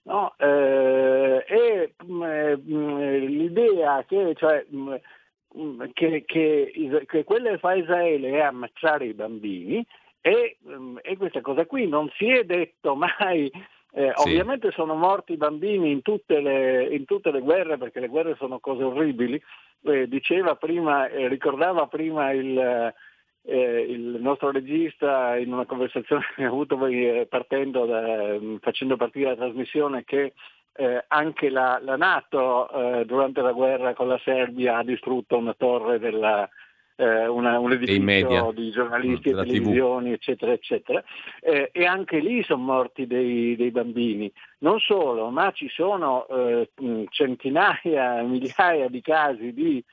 [0.07, 0.35] No?
[0.37, 4.97] Eh, e mh, mm, mm, l'idea che, cioè, mh,
[5.57, 9.87] mm, che, che, che, quello che fa Israele è ammazzare i bambini
[10.21, 10.59] e,
[11.01, 13.49] e, questa cosa qui non si è detto mai.
[13.97, 14.29] Eh, sì.
[14.29, 18.35] Ovviamente sono morti i bambini in tutte, le, in tutte, le, guerre perché le guerre
[18.37, 19.41] sono cose orribili.
[19.83, 22.93] Eh, diceva prima, eh, ricordava prima il,
[23.43, 28.97] eh, il nostro regista in una conversazione che ha avuto eh, partendo da, mm, facendo
[28.97, 30.33] partire la trasmissione che
[30.77, 32.69] eh, anche la, la Nato
[33.07, 36.49] durante la guerra con la Serbia ha distrutto una torre della,
[36.97, 40.15] eh, una, un edificio di giornalisti e televisioni, TV.
[40.15, 41.05] eccetera, eccetera.
[41.41, 44.31] Eh, e anche lì sono morti dei, dei, bambini.
[44.59, 46.69] Non solo, ma ci sono eh,
[47.11, 49.85] centinaia, migliaia di casi di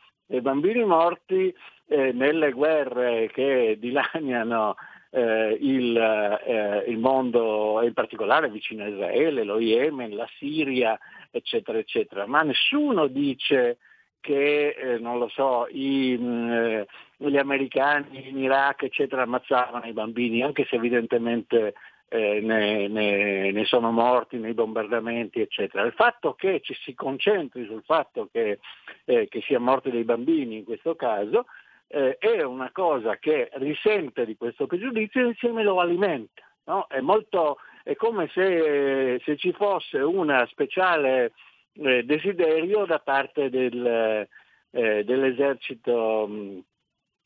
[0.42, 1.54] bambini morti
[1.88, 4.76] eh, nelle guerre che dilaniano
[5.10, 10.98] eh, il, eh, il, mondo, in particolare vicino a Israele, lo Yemen, la Siria,
[11.30, 12.26] eccetera, eccetera.
[12.26, 13.78] Ma nessuno dice
[14.22, 19.86] che, eh, non lo so, i, mh, mm, eh, gli americani in Iraq, eccetera, ammazzavano
[19.86, 21.74] i bambini, anche se evidentemente
[22.14, 25.86] eh, ne, ne, ne, sono morti nei bombardamenti, eccetera.
[25.86, 28.60] Il fatto che ci si concentri sul fatto che,
[29.06, 31.46] eh, che siano morti dei bambini in questo caso
[31.88, 36.42] eh, è una cosa che risente di questo pregiudizio e insieme lo alimenta.
[36.66, 36.86] No?
[36.88, 41.32] È, molto, è, come se, se, ci fosse una speciale
[41.74, 44.28] eh, desiderio da parte del,
[44.72, 46.64] eh, dell'esercito mh,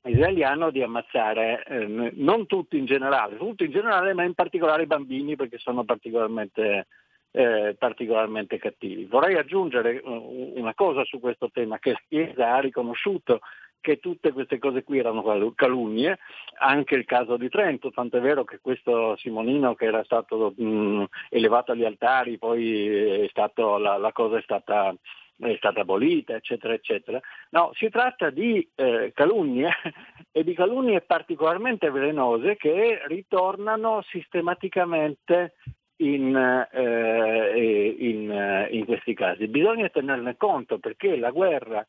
[0.09, 4.87] israeliano di ammazzare eh, non tutti in generale, tutti in generale, ma in particolare i
[4.87, 6.87] bambini perché sono particolarmente,
[7.31, 9.05] eh, particolarmente cattivi.
[9.05, 13.39] Vorrei aggiungere uh, una cosa su questo tema, che la Chiesa ha riconosciuto
[13.85, 16.17] che tutte queste cose qui erano calunnie,
[16.57, 21.73] anche il caso di Trento, tant'è vero che questo Simonino che era stato mh, elevato
[21.73, 24.91] agli altari, poi stato, la, la, cosa è stata,
[25.37, 27.19] è stata, abolita, eccetera, eccetera.
[27.51, 29.69] No, si tratta di eh, calunnie
[30.31, 35.53] e di calunnie particolarmente velenose che ritornano sistematicamente
[35.97, 36.35] in,
[36.71, 39.47] eh, in, in questi casi.
[39.47, 41.85] Bisogna tenerne conto perché la guerra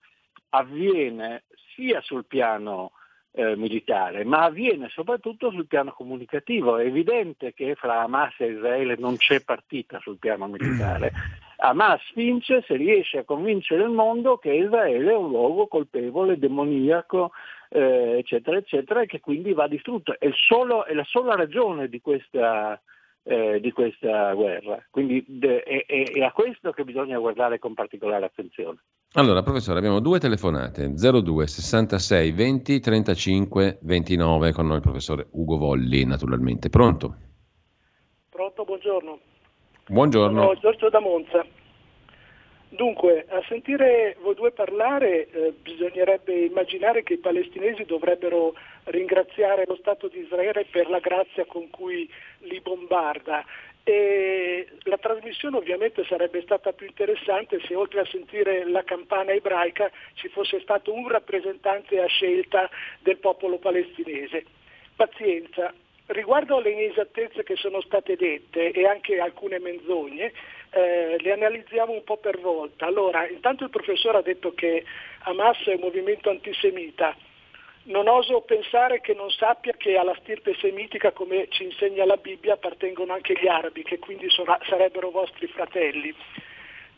[0.51, 2.93] avviene sia sul piano
[3.33, 6.79] eh, militare, ma avviene soprattutto sul piano comunicativo.
[6.79, 11.13] È evidente che fra Hamas e Israele non c'è partita sul piano militare.
[11.59, 17.33] Hamas vince se riesce a convincere il mondo che Israele è un luogo colpevole, demoniaco,
[17.69, 20.19] eh, eccetera, eccetera, e che quindi va distrutto.
[20.19, 22.81] È, solo, è la sola ragione di questa,
[23.23, 24.83] eh, di questa guerra.
[24.91, 28.79] Quindi de, è, è, a questo che bisogna guardare con particolare attenzione.
[29.13, 35.57] Allora, professore, abbiamo due telefonate, 02 66 20 35 29, con noi il professore Ugo
[35.57, 36.69] Volli, naturalmente.
[36.69, 37.17] Pronto?
[38.29, 39.19] Pronto, buongiorno.
[39.89, 40.41] Buongiorno.
[40.41, 41.47] Sono Giorgio da Monza.
[42.69, 49.77] Dunque, a sentire voi due parlare eh, bisognerebbe immaginare che i palestinesi dovrebbero ringraziare lo
[49.77, 52.09] Stato di Israele per la grazia con cui
[52.41, 53.45] li bombarda.
[53.89, 59.89] E la trasmissione ovviamente sarebbe stata più interessante se oltre a sentire la campana ebraica
[60.15, 62.69] ci fosse stato un rappresentante a scelta
[62.99, 64.45] del popolo palestinese.
[64.97, 65.73] Pazienza.
[66.07, 70.33] Riguardo alle inesattezze che sono state dette e anche alcune menzogne,
[70.71, 72.87] eh, le analizziamo un po' per volta.
[72.87, 74.85] Allora, intanto il professore ha detto che
[75.21, 77.17] Hamas è un movimento antisemita.
[77.87, 82.55] Non oso pensare che non sappia che alla stirpe semitica, come ci insegna la Bibbia,
[82.55, 86.13] appartengono anche gli arabi, che quindi sono, sarebbero vostri fratelli.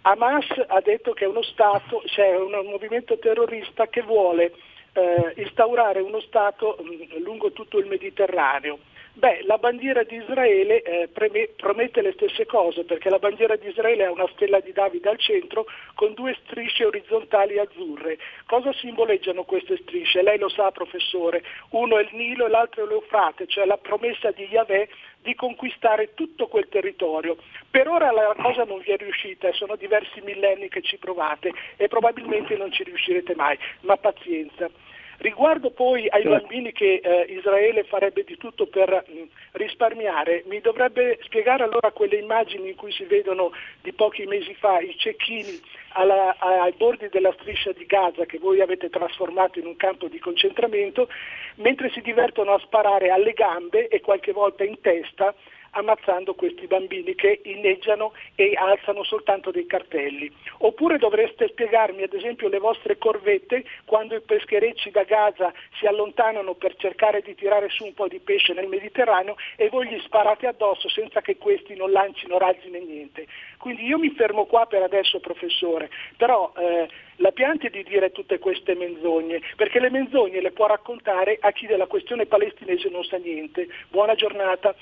[0.02, 4.54] Hamas ha detto che è uno Stato, cioè un movimento terrorista che vuole
[4.94, 8.78] eh, instaurare uno Stato mh, lungo tutto il Mediterraneo.
[9.18, 13.66] Beh, la bandiera di Israele eh, preme- promette le stesse cose perché la bandiera di
[13.66, 18.16] Israele ha una stella di Davide al centro con due strisce orizzontali azzurre.
[18.46, 20.22] Cosa simboleggiano queste strisce?
[20.22, 21.42] Lei lo sa, professore.
[21.70, 24.88] Uno è il Nilo e l'altro è l'Eufrate, cioè la promessa di Yahweh
[25.20, 27.38] di conquistare tutto quel territorio.
[27.68, 31.88] Per ora la cosa non vi è riuscita sono diversi millenni che ci provate e
[31.88, 34.70] probabilmente non ci riuscirete mai, ma pazienza.
[35.18, 41.18] Riguardo poi ai bambini che eh, Israele farebbe di tutto per mh, risparmiare, mi dovrebbe
[41.22, 43.50] spiegare allora quelle immagini in cui si vedono
[43.82, 45.60] di pochi mesi fa i cecchini
[45.94, 50.20] alla, ai bordi della striscia di Gaza che voi avete trasformato in un campo di
[50.20, 51.08] concentramento,
[51.56, 55.34] mentre si divertono a sparare alle gambe e qualche volta in testa
[55.70, 60.30] ammazzando questi bambini che inneggiano e alzano soltanto dei cartelli.
[60.58, 66.54] Oppure dovreste spiegarmi ad esempio le vostre corvette quando i pescherecci da Gaza si allontanano
[66.54, 70.46] per cercare di tirare su un po' di pesce nel Mediterraneo e voi gli sparate
[70.46, 73.26] addosso senza che questi non lancino razzi né niente.
[73.58, 78.38] Quindi io mi fermo qua per adesso professore, però eh, la piante di dire tutte
[78.38, 83.16] queste menzogne, perché le menzogne le può raccontare a chi della questione palestinese non sa
[83.16, 83.66] niente.
[83.88, 84.74] Buona giornata.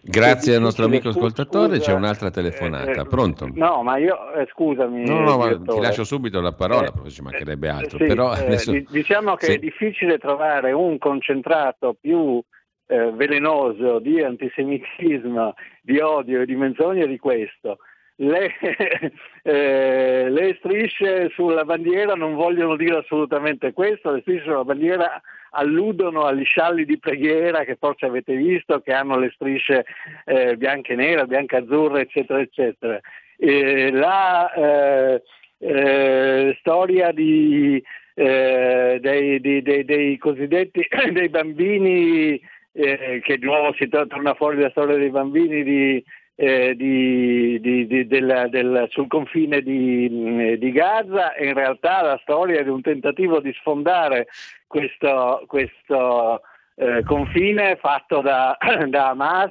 [0.00, 3.02] Grazie al nostro amico ascoltatore, scusa, c'è un'altra telefonata.
[3.02, 3.48] Eh, Pronto?
[3.52, 5.04] No, ma io, eh, scusami.
[5.04, 7.98] No, no, ma ti lascio subito la parola, eh, ci mancherebbe altro.
[7.98, 8.72] Sì, però eh, adesso...
[8.88, 9.52] diciamo che sì.
[9.52, 12.40] è difficile trovare un concentrato più
[12.86, 17.78] eh, velenoso di antisemitismo, di odio e di menzogna di questo.
[18.16, 18.50] Le,
[19.42, 25.20] eh, le, strisce sulla bandiera non vogliono dire assolutamente questo, le strisce sulla bandiera
[25.50, 29.84] alludono agli scialli di preghiera che forse avete visto, che hanno le strisce
[30.24, 33.00] eh, bianche e nere, bianche e azzurre, eccetera, eccetera.
[33.36, 35.22] E la eh,
[35.60, 37.82] eh storia di,
[38.14, 42.40] eh, dei, dei, dei, dei, cosiddetti dei bambini,
[42.72, 46.04] eh, che di nuovo si torna fuori la storia dei bambini di,
[46.40, 52.62] eh, di, di, di, del, del, sul confine di, Gaza è in realtà la storia
[52.62, 54.28] di un tentativo di sfondare
[54.68, 56.42] questo, questo,
[56.76, 58.56] eh, confine fatto da,
[58.86, 59.50] da Hamas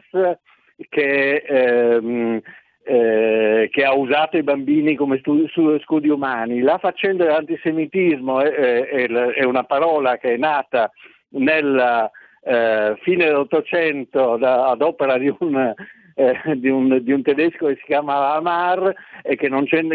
[0.89, 2.41] che, ehm,
[2.83, 5.49] eh, che, ha usato i bambini come stu-
[5.81, 6.61] scudi umani.
[6.61, 10.89] La faccenda dell'antisemitismo è, è, è, una parola che è nata
[11.29, 12.09] nella
[12.43, 15.73] eh, fine dell'Ottocento ad opera di un,
[16.15, 19.49] eh, di, un, di, un, tedesco che si chiama Amar e che,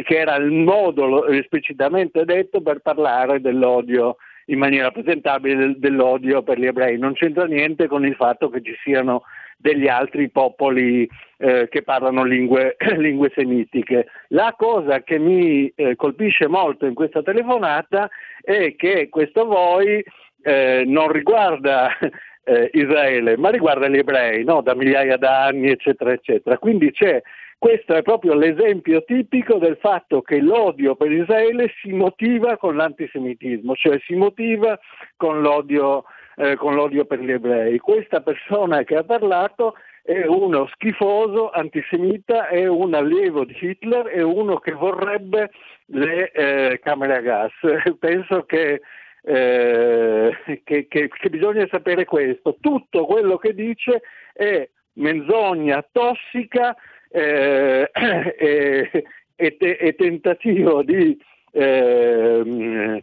[0.04, 4.16] che era il modo esplicitamente detto per parlare dell'odio
[4.46, 6.98] in maniera presentabile dell'odio per gli ebrei.
[6.98, 9.22] Non c'entra niente con il fatto che ci siano
[9.62, 14.08] degli altri popoli eh, che parlano lingue, lingue, semitiche.
[14.28, 20.04] La cosa che mi eh, colpisce molto in questa telefonata è che questo voi
[20.42, 21.96] eh, non riguarda
[22.44, 24.62] eh, Israele, ma riguarda gli ebrei, no?
[24.62, 26.58] da migliaia d'anni, eccetera, eccetera.
[26.58, 27.22] Quindi c'è
[27.62, 33.76] questo è proprio l'esempio tipico del fatto che l'odio per Israele si motiva con l'antisemitismo,
[33.76, 34.76] cioè si motiva
[35.16, 36.02] con l'odio,
[36.34, 37.78] eh, con l'odio per gli ebrei.
[37.78, 44.22] Questa persona che ha parlato è uno schifoso antisemita, è un allievo di Hitler, è
[44.22, 45.52] uno che vorrebbe
[45.86, 47.52] le eh, camere a gas.
[47.96, 48.80] Penso che,
[49.22, 52.56] eh, che, che, che bisogna sapere questo.
[52.60, 54.02] Tutto quello che dice
[54.32, 56.76] è menzogna tossica
[57.12, 57.90] eh,
[58.36, 59.04] e,
[59.36, 61.16] e, e, tentativo di
[61.52, 63.02] eh,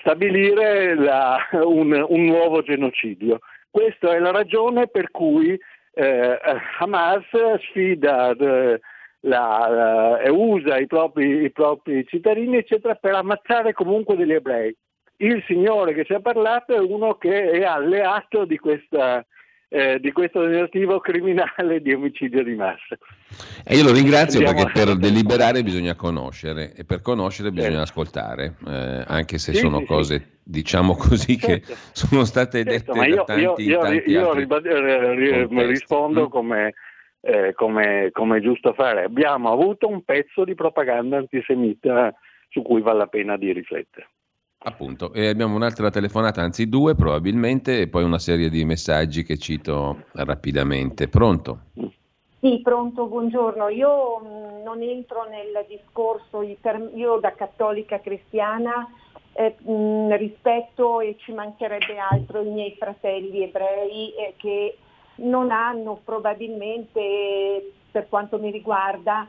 [0.00, 3.40] stabilire la, un, un, nuovo genocidio.
[3.70, 5.58] Questa è la ragione per cui
[5.94, 6.38] eh,
[6.78, 7.24] Hamas
[7.68, 8.80] sfida eh,
[9.20, 14.74] la, e usa i propri, i propri cittadini eccetera, per ammazzare comunque degli ebrei.
[15.20, 19.24] Il signore che ci ha parlato è uno che è alleato di questa,
[19.68, 22.96] eh, di questo tentativo criminale di omicidio di massa.
[23.64, 28.00] E io lo ringrazio Andiamo perché per deliberare bisogna conoscere e per conoscere bisogna certo.
[28.00, 30.26] ascoltare, eh, anche se sì, sono sì, cose, sì.
[30.42, 31.66] diciamo così, certo.
[31.66, 36.30] che sono state certo, dette da tanti, io, io, io ribad- rispondo mm.
[36.30, 36.74] come,
[37.20, 39.04] eh, come, come è giusto fare.
[39.04, 42.14] Abbiamo avuto un pezzo di propaganda antisemita
[42.48, 44.08] su cui vale la pena di riflettere.
[44.68, 49.38] Appunto, e abbiamo un'altra telefonata, anzi due probabilmente, e poi una serie di messaggi che
[49.38, 51.08] cito rapidamente.
[51.08, 51.60] Pronto?
[52.38, 53.68] Sì, pronto, buongiorno.
[53.68, 58.86] Io mm, non entro nel discorso, io da cattolica cristiana
[59.32, 64.76] eh, mm, rispetto e ci mancherebbe altro i miei fratelli ebrei eh, che
[65.16, 69.26] non hanno probabilmente, per quanto mi riguarda,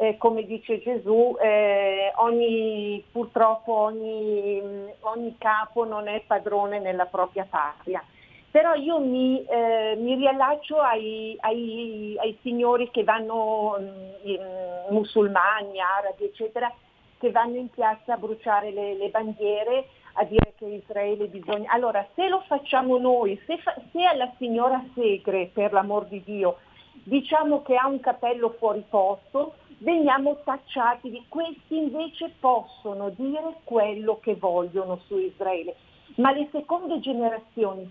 [0.00, 4.62] eh, come dice Gesù, eh, ogni, purtroppo ogni,
[5.00, 8.02] ogni, capo non è padrone nella propria patria.
[8.50, 16.24] Però io mi, eh, mi riallaccio ai, ai, ai, signori che vanno, mm, musulmani, arabi,
[16.24, 16.72] eccetera,
[17.18, 21.70] che vanno in piazza a bruciare le, le bandiere, a dire che Israele bisogna...
[21.72, 23.74] Allora, se lo facciamo noi, se, fa...
[23.92, 26.56] se alla signora Segre, per l'amor di Dio,
[27.04, 34.18] diciamo che ha un capello fuori posto, veniamo tacciati di questi invece possono dire quello
[34.20, 35.76] che vogliono su Israele.
[36.16, 37.90] Ma le seconde generazioni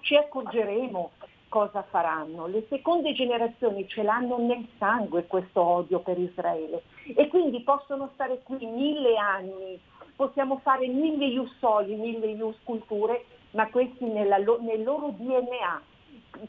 [0.00, 1.10] ci accorgeremo
[1.48, 2.46] cosa faranno.
[2.46, 6.82] Le seconde generazioni ce l'hanno nel sangue questo odio per Israele
[7.14, 9.80] e quindi possono stare qui mille anni,
[10.14, 15.82] possiamo fare mille ius soli, mille ius culture, ma questi nella, nel loro DNA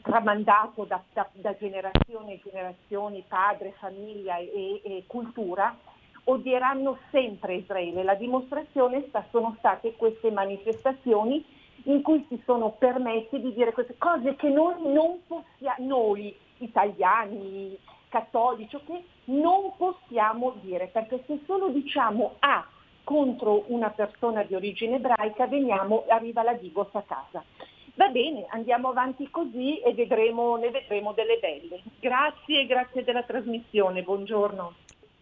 [0.02, 5.76] tramandato da, da, da generazioni e generazioni, padre, famiglia e, e, cultura,
[6.24, 8.02] odieranno sempre Israele.
[8.02, 11.44] La dimostrazione sta, sono state queste manifestazioni
[11.84, 17.78] in cui si sono permessi di dire queste cose che noi non possiamo, noi italiani,
[18.08, 22.66] cattolici, okay, non possiamo dire, perché se solo diciamo A
[23.04, 27.42] contro una persona di origine ebraica veniamo, arriva la Digos a casa.
[27.98, 31.82] Va bene, andiamo avanti così e vedremo, ne vedremo delle belle.
[31.98, 34.72] Grazie, grazie della trasmissione, buongiorno.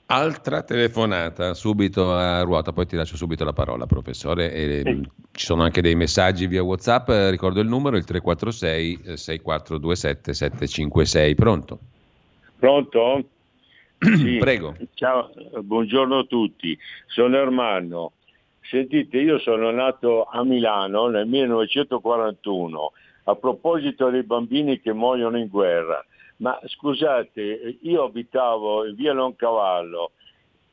[0.09, 4.53] Altra telefonata subito a ruota, poi ti lascio subito la parola, professore.
[4.53, 5.09] E, sì.
[5.33, 7.09] Ci sono anche dei messaggi via WhatsApp.
[7.31, 11.35] Ricordo il numero: il 346 6427 756.
[11.35, 11.79] Pronto?
[12.59, 13.25] Pronto?
[13.99, 14.37] Sì.
[14.37, 14.77] Prego.
[14.93, 15.31] Ciao,
[15.63, 16.79] buongiorno a tutti.
[17.07, 18.13] Sono Ermanno.
[18.69, 22.93] Sentite, io sono nato a Milano nel 1941
[23.25, 26.05] a proposito dei bambini che muoiono in guerra.
[26.39, 30.13] Ma scusate, io abitavo in via Loncavallo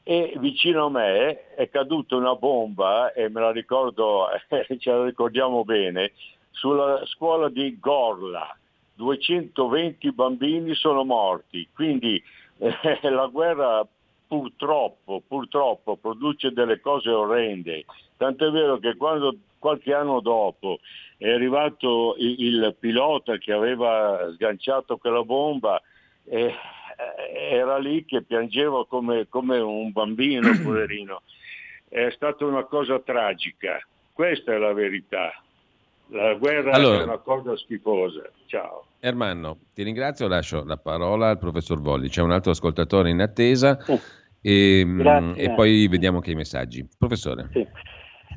[0.04, 4.28] e vicino a me è caduta una bomba, e me la ricordo,
[4.78, 6.12] ce la ricordiamo bene,
[6.52, 8.58] sulla scuola di Gorla.
[8.96, 12.22] 220 bambini sono morti, quindi
[12.58, 13.88] eh, la guerra
[14.34, 17.86] purtroppo, purtroppo produce delle cose orrende.
[18.18, 20.80] Tant'è vero che quando qualche anno dopo
[21.20, 25.80] è arrivato il, il pilota che aveva sganciato quella bomba,
[26.26, 26.52] eh,
[27.52, 31.22] era lì che piangeva come, come un bambino, poverino.
[31.88, 35.32] È stata una cosa tragica, questa è la verità.
[36.08, 38.24] La guerra allora, è una cosa schifosa.
[38.48, 38.86] Ciao.
[39.00, 42.10] Ermanno, ti ringrazio, lascio la parola al professor Volli.
[42.10, 44.00] C'è un altro ascoltatore in attesa oh.
[44.44, 46.86] E, mm, e, poi vediamo che i messaggi.
[46.98, 47.50] Professore.
[47.54, 47.66] Sì.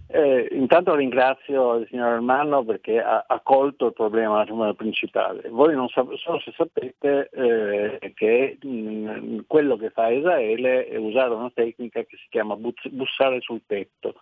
[0.08, 4.44] Eh, intanto ringrazio il signor Ermanno perché ha, ha colto il problema
[4.74, 5.48] principale.
[5.48, 11.34] Voi non so, so se sapete eh, che mh, quello che fa Israele è usare
[11.34, 14.14] una tecnica che si chiama bussare sul tetto,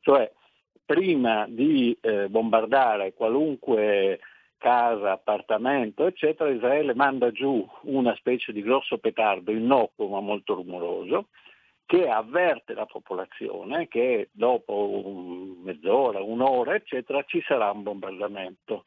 [0.00, 0.30] cioè
[0.84, 4.20] prima di eh, bombardare qualunque
[4.62, 11.30] casa, appartamento, eccetera, Israele manda giù una specie di grosso petardo innocuo ma molto rumoroso
[11.84, 18.84] che avverte la popolazione che dopo mezz'ora, un'ora, eccetera, ci sarà un bombardamento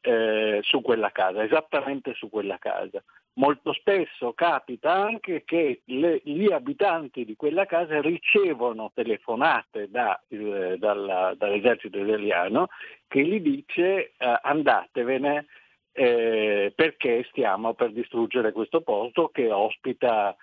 [0.00, 3.04] eh, su quella casa, esattamente su quella casa.
[3.36, 10.76] Molto spesso capita anche che le, gli abitanti di quella casa ricevono telefonate da, eh,
[10.78, 12.68] dalla, dall'esercito israeliano
[13.08, 15.46] che gli dice eh, andatevene
[15.90, 20.36] eh, perché stiamo per distruggere questo posto che ospita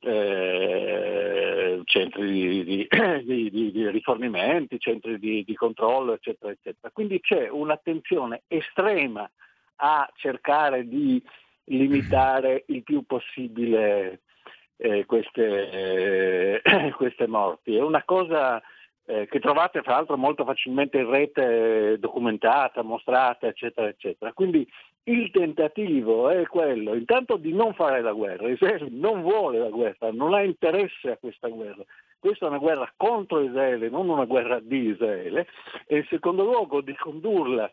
[0.00, 2.88] eh, centri di, di,
[3.22, 6.90] di, di, rifornimenti, centri di, controllo, eccetera, eccetera.
[6.92, 9.30] Quindi c'è un'attenzione estrema
[9.76, 11.22] a cercare di
[11.64, 14.20] limitare il più possibile
[14.76, 17.76] eh, queste, eh, queste, morti.
[17.76, 18.60] È una cosa
[19.04, 24.32] eh, che trovate fra l'altro molto facilmente in rete documentata, mostrata, eccetera, eccetera.
[24.32, 24.68] Quindi
[25.04, 30.12] il tentativo è quello intanto di non fare la guerra, Israele non vuole la guerra,
[30.12, 31.82] non ha interesse a questa guerra.
[32.18, 35.48] Questa è una guerra contro Israele, non una guerra di Israele,
[35.86, 37.68] e in secondo luogo di condurla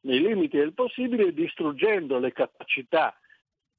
[0.00, 3.16] nei limiti del possibile distruggendo le capacità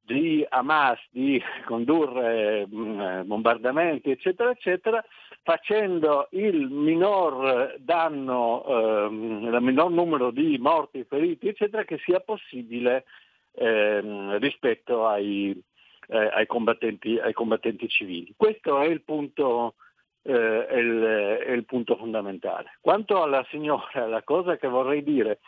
[0.06, 5.03] di Hamas di condurre mh, bombardamenti, eccetera, eccetera,
[5.41, 13.06] facendo il minor danno, ehm, il minor numero di morti feriti, eccetera, che sia possibile
[13.53, 15.60] ehm, rispetto ai,
[16.08, 18.34] eh, ai, combattenti, ai, combattenti, civili.
[18.38, 19.74] Questo è il punto,
[20.22, 21.01] eh, è il,
[21.47, 22.78] è il punto fondamentale.
[22.80, 25.39] Quanto alla signora, la cosa che vorrei dire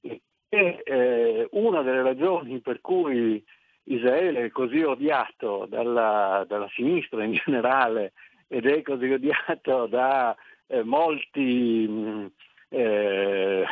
[0.00, 3.44] è che eh, una delle ragioni per cui
[3.86, 8.12] Israele è così odiato dalla, dalla sinistra in generale
[8.48, 10.34] ed è così odiato da
[10.68, 12.30] eh, molti mh,
[12.68, 13.64] eh,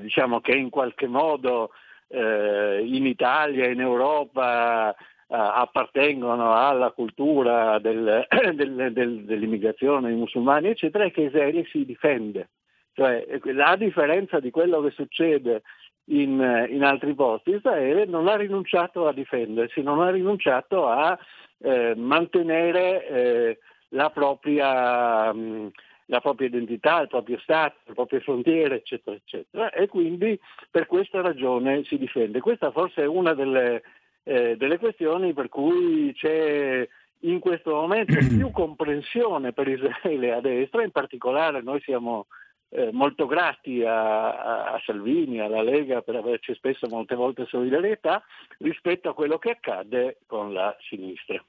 [0.00, 1.70] diciamo che in qualche modo
[2.08, 4.96] eh, in Italia e in Europa eh,
[5.28, 12.50] appartengono alla cultura del, del, del, dell'immigrazione dei musulmani, eccetera, è che Israele si difende.
[12.94, 13.26] Cioè,
[13.64, 15.62] a differenza di quello che succede
[16.06, 21.16] in, in, altri posti, Israele non ha rinunciato a difendersi, non ha rinunciato a
[21.58, 23.58] eh, mantenere eh,
[23.90, 25.70] la, propria, mh,
[26.06, 29.70] la, propria, identità, il proprio Stato, le proprie frontiere, eccetera, eccetera.
[29.70, 30.38] E quindi
[30.70, 32.40] per questa ragione si difende.
[32.40, 33.82] Questa forse è una delle,
[34.24, 36.86] eh, delle questioni per cui c'è
[37.20, 42.26] in questo momento più comprensione per Israele a destra, in particolare noi siamo
[42.74, 48.22] eh, molto grati a, a, Salvini, alla Lega per averci spesso molte volte solidarietà
[48.58, 51.42] rispetto a quello che accade con la sinistra.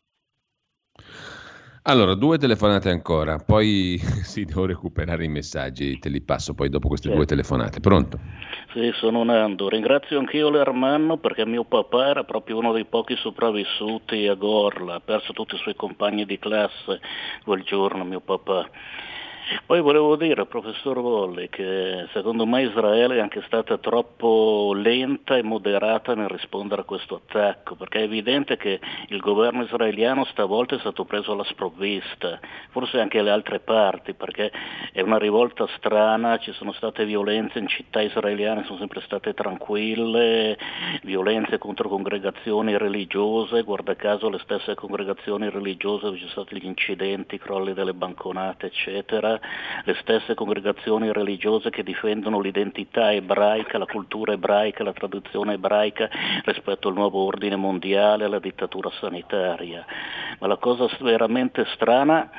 [1.86, 6.88] Allora, due telefonate ancora, poi sì, devo recuperare i messaggi, te li passo poi dopo
[6.88, 7.20] queste certo.
[7.20, 7.80] due telefonate.
[7.80, 8.20] Pronto?
[8.74, 9.68] Sì, sono Nando.
[9.68, 15.00] Ringrazio anch'io l'Ermanno perché mio papà era proprio uno dei pochi sopravvissuti a Gorla, ha
[15.00, 17.02] perso tutti i suoi compagni di classe
[17.44, 18.70] quel giorno, mio papà.
[19.66, 25.44] Poi volevo dire, professor Volli, che secondo me Israele è anche stata troppo lenta e
[25.44, 30.80] moderata nel rispondere a questo attacco, perché è evidente che il governo israeliano stavolta è
[30.80, 32.40] stato preso alla sprovvista,
[32.70, 34.50] forse anche le altre parti, perché
[34.94, 40.58] è una rivolta strana, ci sono state violenze in città israeliane, sono sempre state tranquille,
[41.04, 46.66] violenze contro congregazioni religiose, guarda caso le stesse congregazioni religiose dove ci sono stati gli
[46.66, 49.33] incidenti, crolli delle banconate, eccetera
[49.84, 56.10] le stesse congregazioni religiose che difendono l'identità ebraica, la cultura ebraica, la tradizione ebraica
[56.46, 59.86] rispetto al nuovo ordine mondiale, alla dittatura sanitaria.
[60.40, 62.30] Ma la cosa veramente strana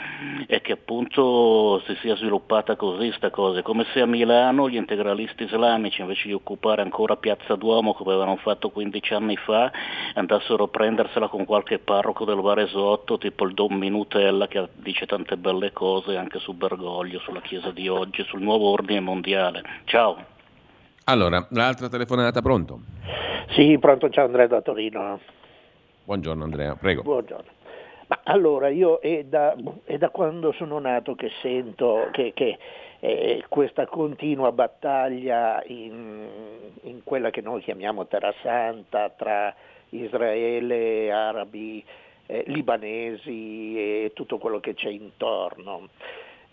[0.47, 5.45] è che appunto si sia sviluppata così sta cosa, come se a Milano gli integralisti
[5.45, 9.71] islamici invece di occupare ancora Piazza Duomo come avevano fatto 15 anni fa,
[10.15, 15.37] andassero a prendersela con qualche parroco del Varesotto, tipo il Don Minutella che dice tante
[15.37, 16.84] belle cose anche su Bergoglio,
[17.21, 19.63] sulla Chiesa di oggi, sul nuovo ordine mondiale.
[19.85, 20.33] Ciao.
[21.05, 22.81] Allora, l'altra telefonata, pronto?
[23.51, 25.21] Sì, pronto, ciao Andrea da Torino.
[26.05, 27.03] Buongiorno Andrea, prego.
[27.03, 27.51] Buongiorno.
[28.07, 29.55] Ma allora io è da,
[29.85, 32.59] è da quando sono nato che sento che, che
[33.01, 36.27] eh, questa continua battaglia in,
[36.83, 39.55] in, quella che noi chiamiamo Terra Santa tra
[39.91, 41.83] Israele, arabi,
[42.27, 45.89] eh, libanesi e tutto quello che c'è intorno.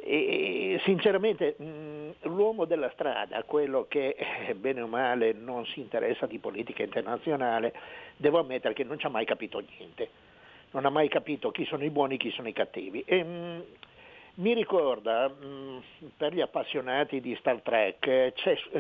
[0.04, 4.16] E, sinceramente mh, l'uomo della strada, quello che
[4.48, 7.74] eh, bene o male non si interessa di politica internazionale,
[8.18, 10.30] devo ammettere che non ci ha mai capito niente
[10.72, 13.04] non ha mai capito chi sono i buoni e chi sono i cattivi.
[13.06, 13.60] E, mh, mm,
[14.36, 15.78] mi ricorda, mh, mm,
[16.18, 18.34] per gli appassionati di Star Trek,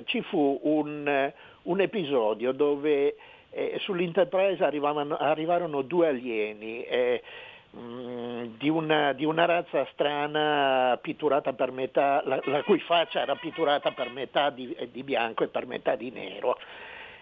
[0.05, 1.31] ci fu un,
[1.63, 3.15] un, episodio dove
[3.49, 6.83] eh, sull'Enterprise arrivarono due alieni.
[6.83, 13.21] Eh, mm, di una, di una, razza strana pitturata per metà, la, la, cui faccia
[13.21, 16.57] era pitturata per metà di, di, bianco e per metà di nero.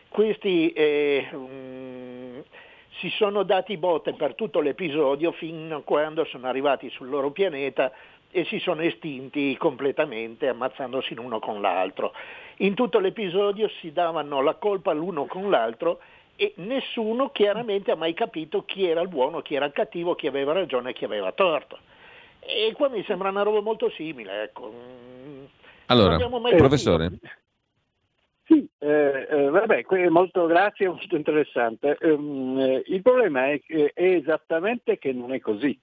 [0.07, 2.43] Questi eh,
[2.99, 7.91] si sono dati botte per tutto l'episodio fino a quando sono arrivati sul loro pianeta
[8.31, 12.11] e si sono estinti completamente ammazzandosi l'uno con l'altro.
[12.57, 15.99] In tutto l'episodio si davano la colpa l'uno con l'altro
[16.39, 20.25] e nessuno chiaramente ha mai capito chi era il buono, chi era il cattivo, chi
[20.25, 21.77] aveva ragione e chi aveva torto.
[22.39, 24.43] E qua mi sembra una roba molto simile.
[24.43, 24.73] Ecco.
[25.87, 26.15] Allora,
[26.55, 27.09] professore.
[27.09, 27.27] Capito.
[28.45, 31.97] Sì, eh, eh, vabbè, molto grazie, molto interessante.
[32.03, 35.77] Um, il problema è, è, esattamente che non è così.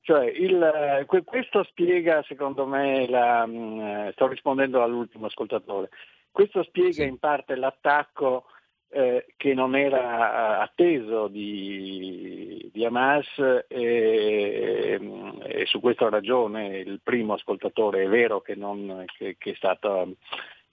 [0.00, 5.88] Cioè, il, questo spiega, secondo me, la, um, sto rispondendo all'ultimo ascoltatore,
[6.32, 8.46] questo spiega in parte l'attacco
[8.94, 13.26] eh, che non era atteso di, di Hamas
[13.66, 15.00] e,
[15.42, 20.14] e, su questa ragione il primo ascoltatore è vero che, non, che, che è stato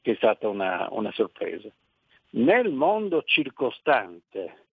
[0.02, 1.70] che è stata una, una sorpresa.
[2.32, 4.66] Nel mondo circostante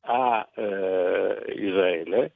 [0.00, 2.32] a eh, Israele,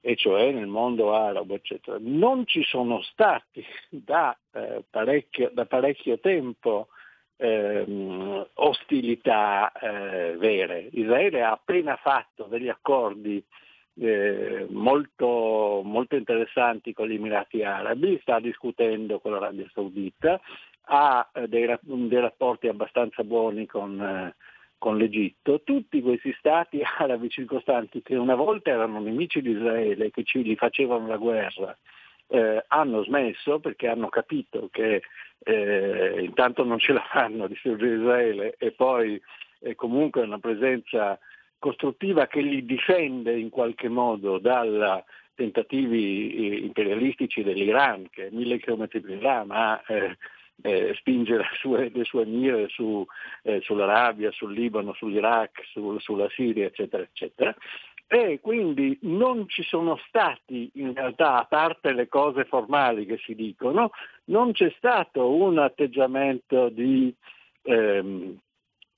[0.00, 6.20] e cioè nel mondo arabo, eccetera, non ci sono stati da, eh, parecchio, da parecchio,
[6.20, 6.88] tempo
[7.36, 10.88] eh, ostilità eh, vere.
[10.92, 13.44] Israele ha appena fatto degli accordi
[13.96, 20.40] eh, molto, molto interessanti con gli Emirati Arabi, sta discutendo con l'Arabia Saudita,
[20.86, 24.34] ha eh, dei, dei, rapporti abbastanza buoni con, eh,
[24.78, 30.24] con, l'Egitto, tutti questi stati arabi circostanti che una volta erano nemici di Israele, che
[30.24, 31.76] ci gli facevano la guerra,
[32.28, 35.02] eh, hanno smesso perché hanno capito che
[35.44, 39.20] eh, intanto non ce la fanno a distruggere Israele e poi
[39.60, 41.18] è comunque una presenza
[41.58, 45.02] costruttiva che li difende in qualche modo dai
[45.34, 50.16] tentativi eh, imperialistici dell'Iran, che è mille chilometri più in là, ma eh,
[50.62, 53.04] eh, spinge le sue, le sue mire su,
[53.42, 57.54] eh, sull'Arabia, sul Libano, sull'Iraq, sul, sulla Siria, eccetera, eccetera.
[58.14, 63.34] E quindi non ci sono stati, in realtà, a parte le cose formali che si
[63.34, 63.90] dicono,
[64.26, 67.12] non c'è stato un atteggiamento di
[67.62, 68.38] ehm,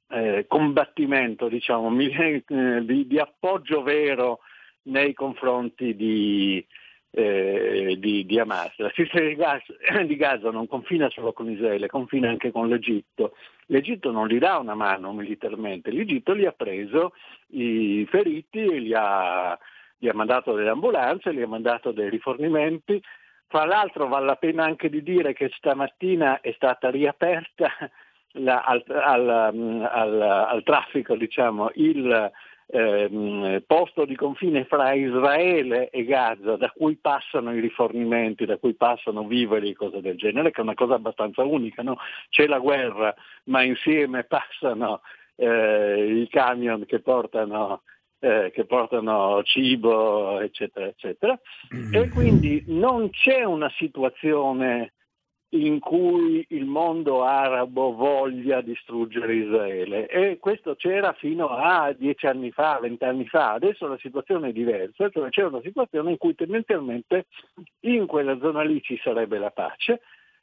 [0.08, 4.40] eh, combattimento, diciamo, di, di, appoggio vero
[4.82, 6.62] nei confronti di,
[7.18, 8.76] eh, di, di, Hamas.
[8.76, 9.72] La striscia di Gaza,
[10.04, 13.34] di Gaza non confina solo con Israele, confina anche con l'Egitto.
[13.68, 17.14] L'Egitto non gli dà una mano militarmente, l'Egitto li ha preso
[17.48, 19.58] i feriti gli ha,
[19.96, 23.02] gli ha mandato delle ambulanze, gli ha mandato dei rifornimenti.
[23.46, 27.70] Fra l'altro vale la pena anche di dire che stamattina è stata riaperta
[28.32, 29.28] la, al, al,
[29.90, 32.30] al, al, traffico diciamo, il
[32.66, 38.74] ehm, posto di confine fra Israele e Gaza da cui passano i rifornimenti, da cui
[38.74, 41.82] passano viveri e cose del genere, che è una cosa abbastanza unica.
[41.82, 41.96] No?
[42.28, 43.14] C'è la guerra,
[43.44, 45.00] ma insieme passano
[45.36, 47.82] eh, i camion che portano
[48.18, 51.38] eh, che portano cibo, eccetera, eccetera.
[51.92, 54.94] E quindi non c'è una situazione
[55.64, 60.08] in cui il mondo arabo voglia distruggere Israele.
[60.08, 65.08] E questo c'era fino a dieci anni fa, vent'anni fa, adesso la situazione è diversa,
[65.08, 67.26] cioè c'è una situazione in cui tendenzialmente
[67.80, 70.02] in quella zona lì ci sarebbe la pace,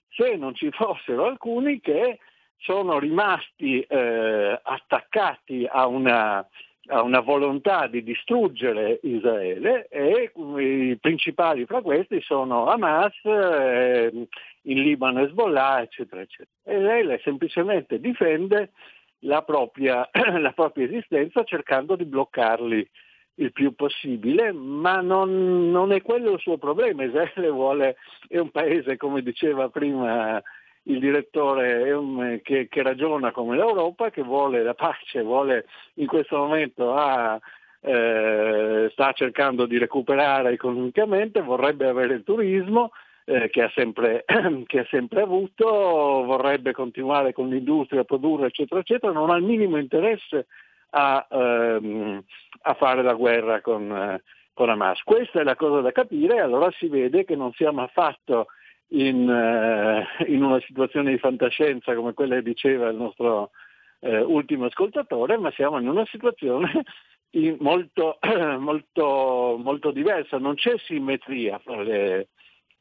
[0.10, 2.20] se non ci fossero alcuni che
[2.58, 6.48] sono rimasti eh, attaccati a una,
[6.88, 14.28] ha una volontà di distruggere Israele e i principali fra questi sono Hamas, eh,
[14.64, 16.50] in Libano Hezbollah, eccetera, eccetera.
[16.64, 18.72] E lei semplicemente difende
[19.20, 20.10] la propria,
[20.40, 22.90] la propria esistenza cercando di bloccarli
[23.36, 27.04] il più possibile, ma non, non, è quello il suo problema.
[27.04, 27.96] Israele vuole,
[28.28, 30.42] è un paese, come diceva prima
[30.84, 35.66] il direttore, un, che, che, ragiona come l'Europa, che vuole la pace, vuole
[35.96, 37.40] in questo momento ha,
[37.80, 42.92] eh, sta cercando di recuperare economicamente, vorrebbe avere il turismo,
[43.26, 44.26] eh, che, ha sempre,
[44.66, 49.44] che, ha sempre, avuto, vorrebbe continuare con l'industria a produrre, eccetera, eccetera, non ha il
[49.44, 50.48] minimo interesse
[50.92, 52.24] a, ehm,
[52.62, 54.22] a fare la guerra con, eh,
[54.54, 55.02] con, Hamas.
[55.04, 58.48] Questa è la cosa da capire, allora si vede che non siamo affatto
[58.94, 63.52] in, eh, in una situazione di fantascienza come quella che diceva il nostro
[64.00, 66.84] eh, ultimo ascoltatore, ma siamo in una situazione
[67.60, 68.20] molto,
[68.60, 72.30] molto, molto diversa, non c'è simmetria fra le,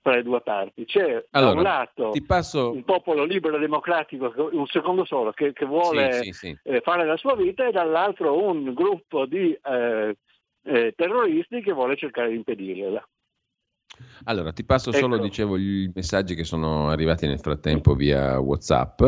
[0.02, 0.84] tra le due parti.
[0.84, 2.72] C'è allora, da un lato passo...
[2.72, 6.58] un popolo libero e democratico, un secondo solo, che, che vuole sì, sì, sì.
[6.64, 10.16] Eh, fare la sua vita e dall'altro un gruppo di eh,
[10.64, 13.02] eh, terroristi che vuole cercare di impedirla.
[14.24, 15.24] Allora, ti passo solo, ecco.
[15.24, 19.02] dicevo, i messaggi che sono arrivati nel frattempo via WhatsApp.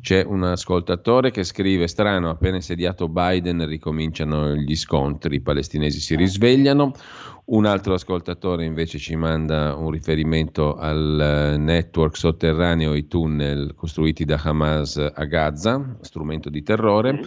[0.00, 6.16] C'è un ascoltatore che scrive: Strano, appena insediato Biden ricominciano gli scontri, i palestinesi si
[6.16, 6.92] risvegliano.
[7.50, 14.40] Un altro ascoltatore invece ci manda un riferimento al network sotterraneo, i tunnel costruiti da
[14.42, 17.22] Hamas a Gaza, strumento di terrore.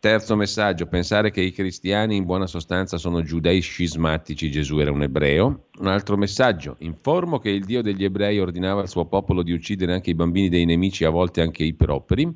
[0.00, 5.02] Terzo messaggio, pensare che i cristiani in buona sostanza sono giudei scismatici, Gesù era un
[5.02, 5.66] ebreo.
[5.78, 9.92] Un altro messaggio, informo che il Dio degli ebrei ordinava al suo popolo di uccidere
[9.92, 12.34] anche i bambini dei nemici, a volte anche i propri.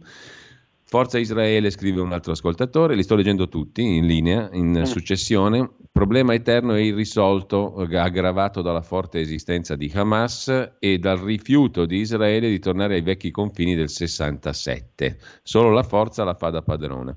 [0.94, 4.82] Forza Israele, scrive un altro ascoltatore, li sto leggendo tutti in linea, in mm.
[4.82, 5.68] successione.
[5.90, 12.48] Problema eterno e irrisolto, aggravato dalla forte esistenza di Hamas e dal rifiuto di Israele
[12.48, 15.18] di tornare ai vecchi confini del 67.
[15.42, 17.12] Solo la forza la fa da padrona.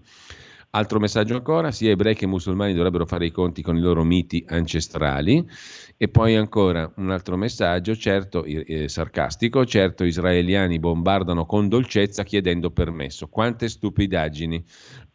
[0.69, 4.43] Altro messaggio ancora, sia ebrei che musulmani dovrebbero fare i conti con i loro miti
[4.47, 5.47] ancestrali.
[5.95, 12.71] E poi ancora un altro messaggio, certo eh, sarcastico, certo israeliani bombardano con dolcezza chiedendo
[12.71, 13.27] permesso.
[13.27, 14.63] Quante stupidaggini.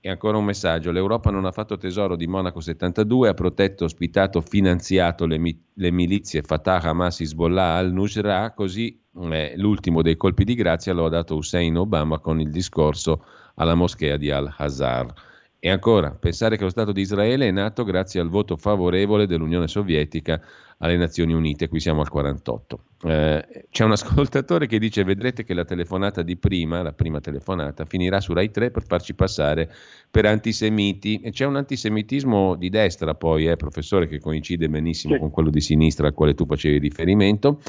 [0.00, 4.40] E ancora un messaggio, l'Europa non ha fatto tesoro di Monaco 72, ha protetto, ospitato,
[4.40, 9.00] finanziato le, mi- le milizie Fatah, Hamas, Hezbollah, al-Nusra, così
[9.30, 13.24] eh, l'ultimo dei colpi di grazia lo ha dato Hussein Obama con il discorso
[13.54, 15.30] alla moschea di Al-Hazar.
[15.64, 19.68] E ancora, pensare che lo Stato di Israele è nato grazie al voto favorevole dell'Unione
[19.68, 20.42] Sovietica
[20.78, 22.84] alle Nazioni Unite, qui siamo al 48.
[23.04, 27.84] Eh, c'è un ascoltatore che dice vedrete che la telefonata di prima, la prima telefonata,
[27.84, 29.72] finirà su Rai 3 per farci passare
[30.10, 35.20] per antisemiti e c'è un antisemitismo di destra poi, eh, professore, che coincide benissimo sì.
[35.20, 37.60] con quello di sinistra al quale tu facevi riferimento.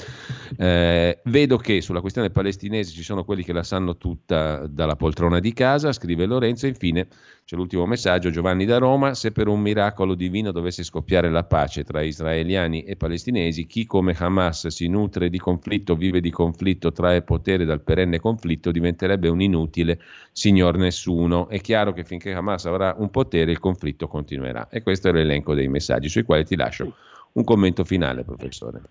[0.58, 5.40] Eh, vedo che sulla questione palestinese ci sono quelli che la sanno tutta dalla poltrona
[5.40, 7.08] di casa, scrive Lorenzo, infine
[7.46, 11.84] c'è l'ultimo messaggio, Giovanni da Roma, se per un miracolo divino dovesse scoppiare la pace
[11.84, 17.22] tra israeliani e palestinesi, chi come Hamas si nutre di conflitto, vive di conflitto, trae
[17.22, 20.00] potere dal perenne conflitto, diventerebbe un inutile
[20.32, 21.48] signor nessuno.
[21.48, 24.68] È chiaro che finché Hamas avrà un potere il conflitto continuerà.
[24.70, 26.94] E questo è l'elenco dei messaggi sui quali ti lascio
[27.34, 28.82] un commento finale, professore.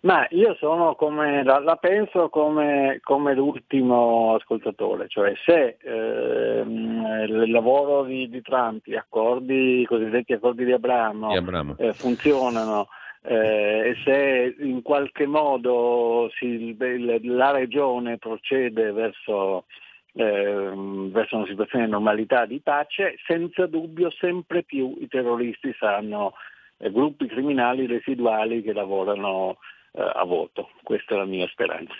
[0.00, 7.50] Ma io sono come, la, la penso come, come, l'ultimo ascoltatore, cioè se ehm, il
[7.50, 11.74] lavoro di, di, Trump, gli accordi, i cosiddetti accordi di Abramo, di Abramo.
[11.78, 12.86] Eh, funzionano
[13.28, 16.76] eh, e se in qualche modo si,
[17.22, 19.64] la regione procede verso,
[20.12, 20.72] eh,
[21.10, 26.34] verso una situazione di normalità di pace, senza dubbio sempre più i terroristi saranno
[26.78, 29.58] eh, gruppi criminali residuali che lavorano
[29.92, 30.70] eh, a voto.
[30.84, 31.94] Questa è la mia speranza.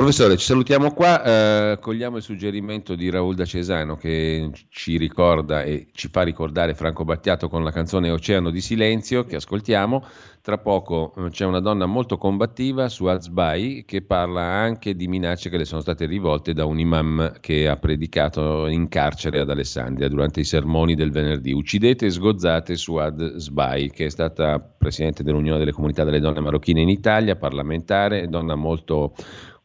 [0.00, 5.62] Professore, ci salutiamo qua, eh, cogliamo il suggerimento di Raul da Cesano che ci ricorda
[5.62, 10.02] e ci fa ricordare Franco Battiato con la canzone Oceano di Silenzio che ascoltiamo.
[10.42, 15.50] Tra poco eh, c'è una donna molto combattiva su Azbai che parla anche di minacce
[15.50, 20.08] che le sono state rivolte da un imam che ha predicato in carcere ad Alessandria
[20.08, 21.52] durante i sermoni del venerdì.
[21.52, 26.80] Uccidete e sgozzate su Azbai che è stata presidente dell'Unione delle Comunità delle Donne Marocchine
[26.80, 29.12] in Italia, parlamentare, donna molto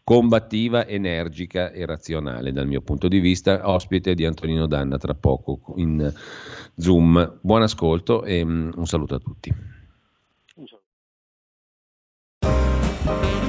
[0.06, 5.74] combattiva, energica e razionale dal mio punto di vista, ospite di Antonino Danna tra poco
[5.78, 6.14] in
[6.78, 7.40] Zoom.
[7.42, 9.54] Buon ascolto e mm, un saluto a tutti.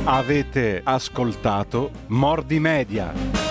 [0.05, 3.46] Avete ascoltato Mordi Media.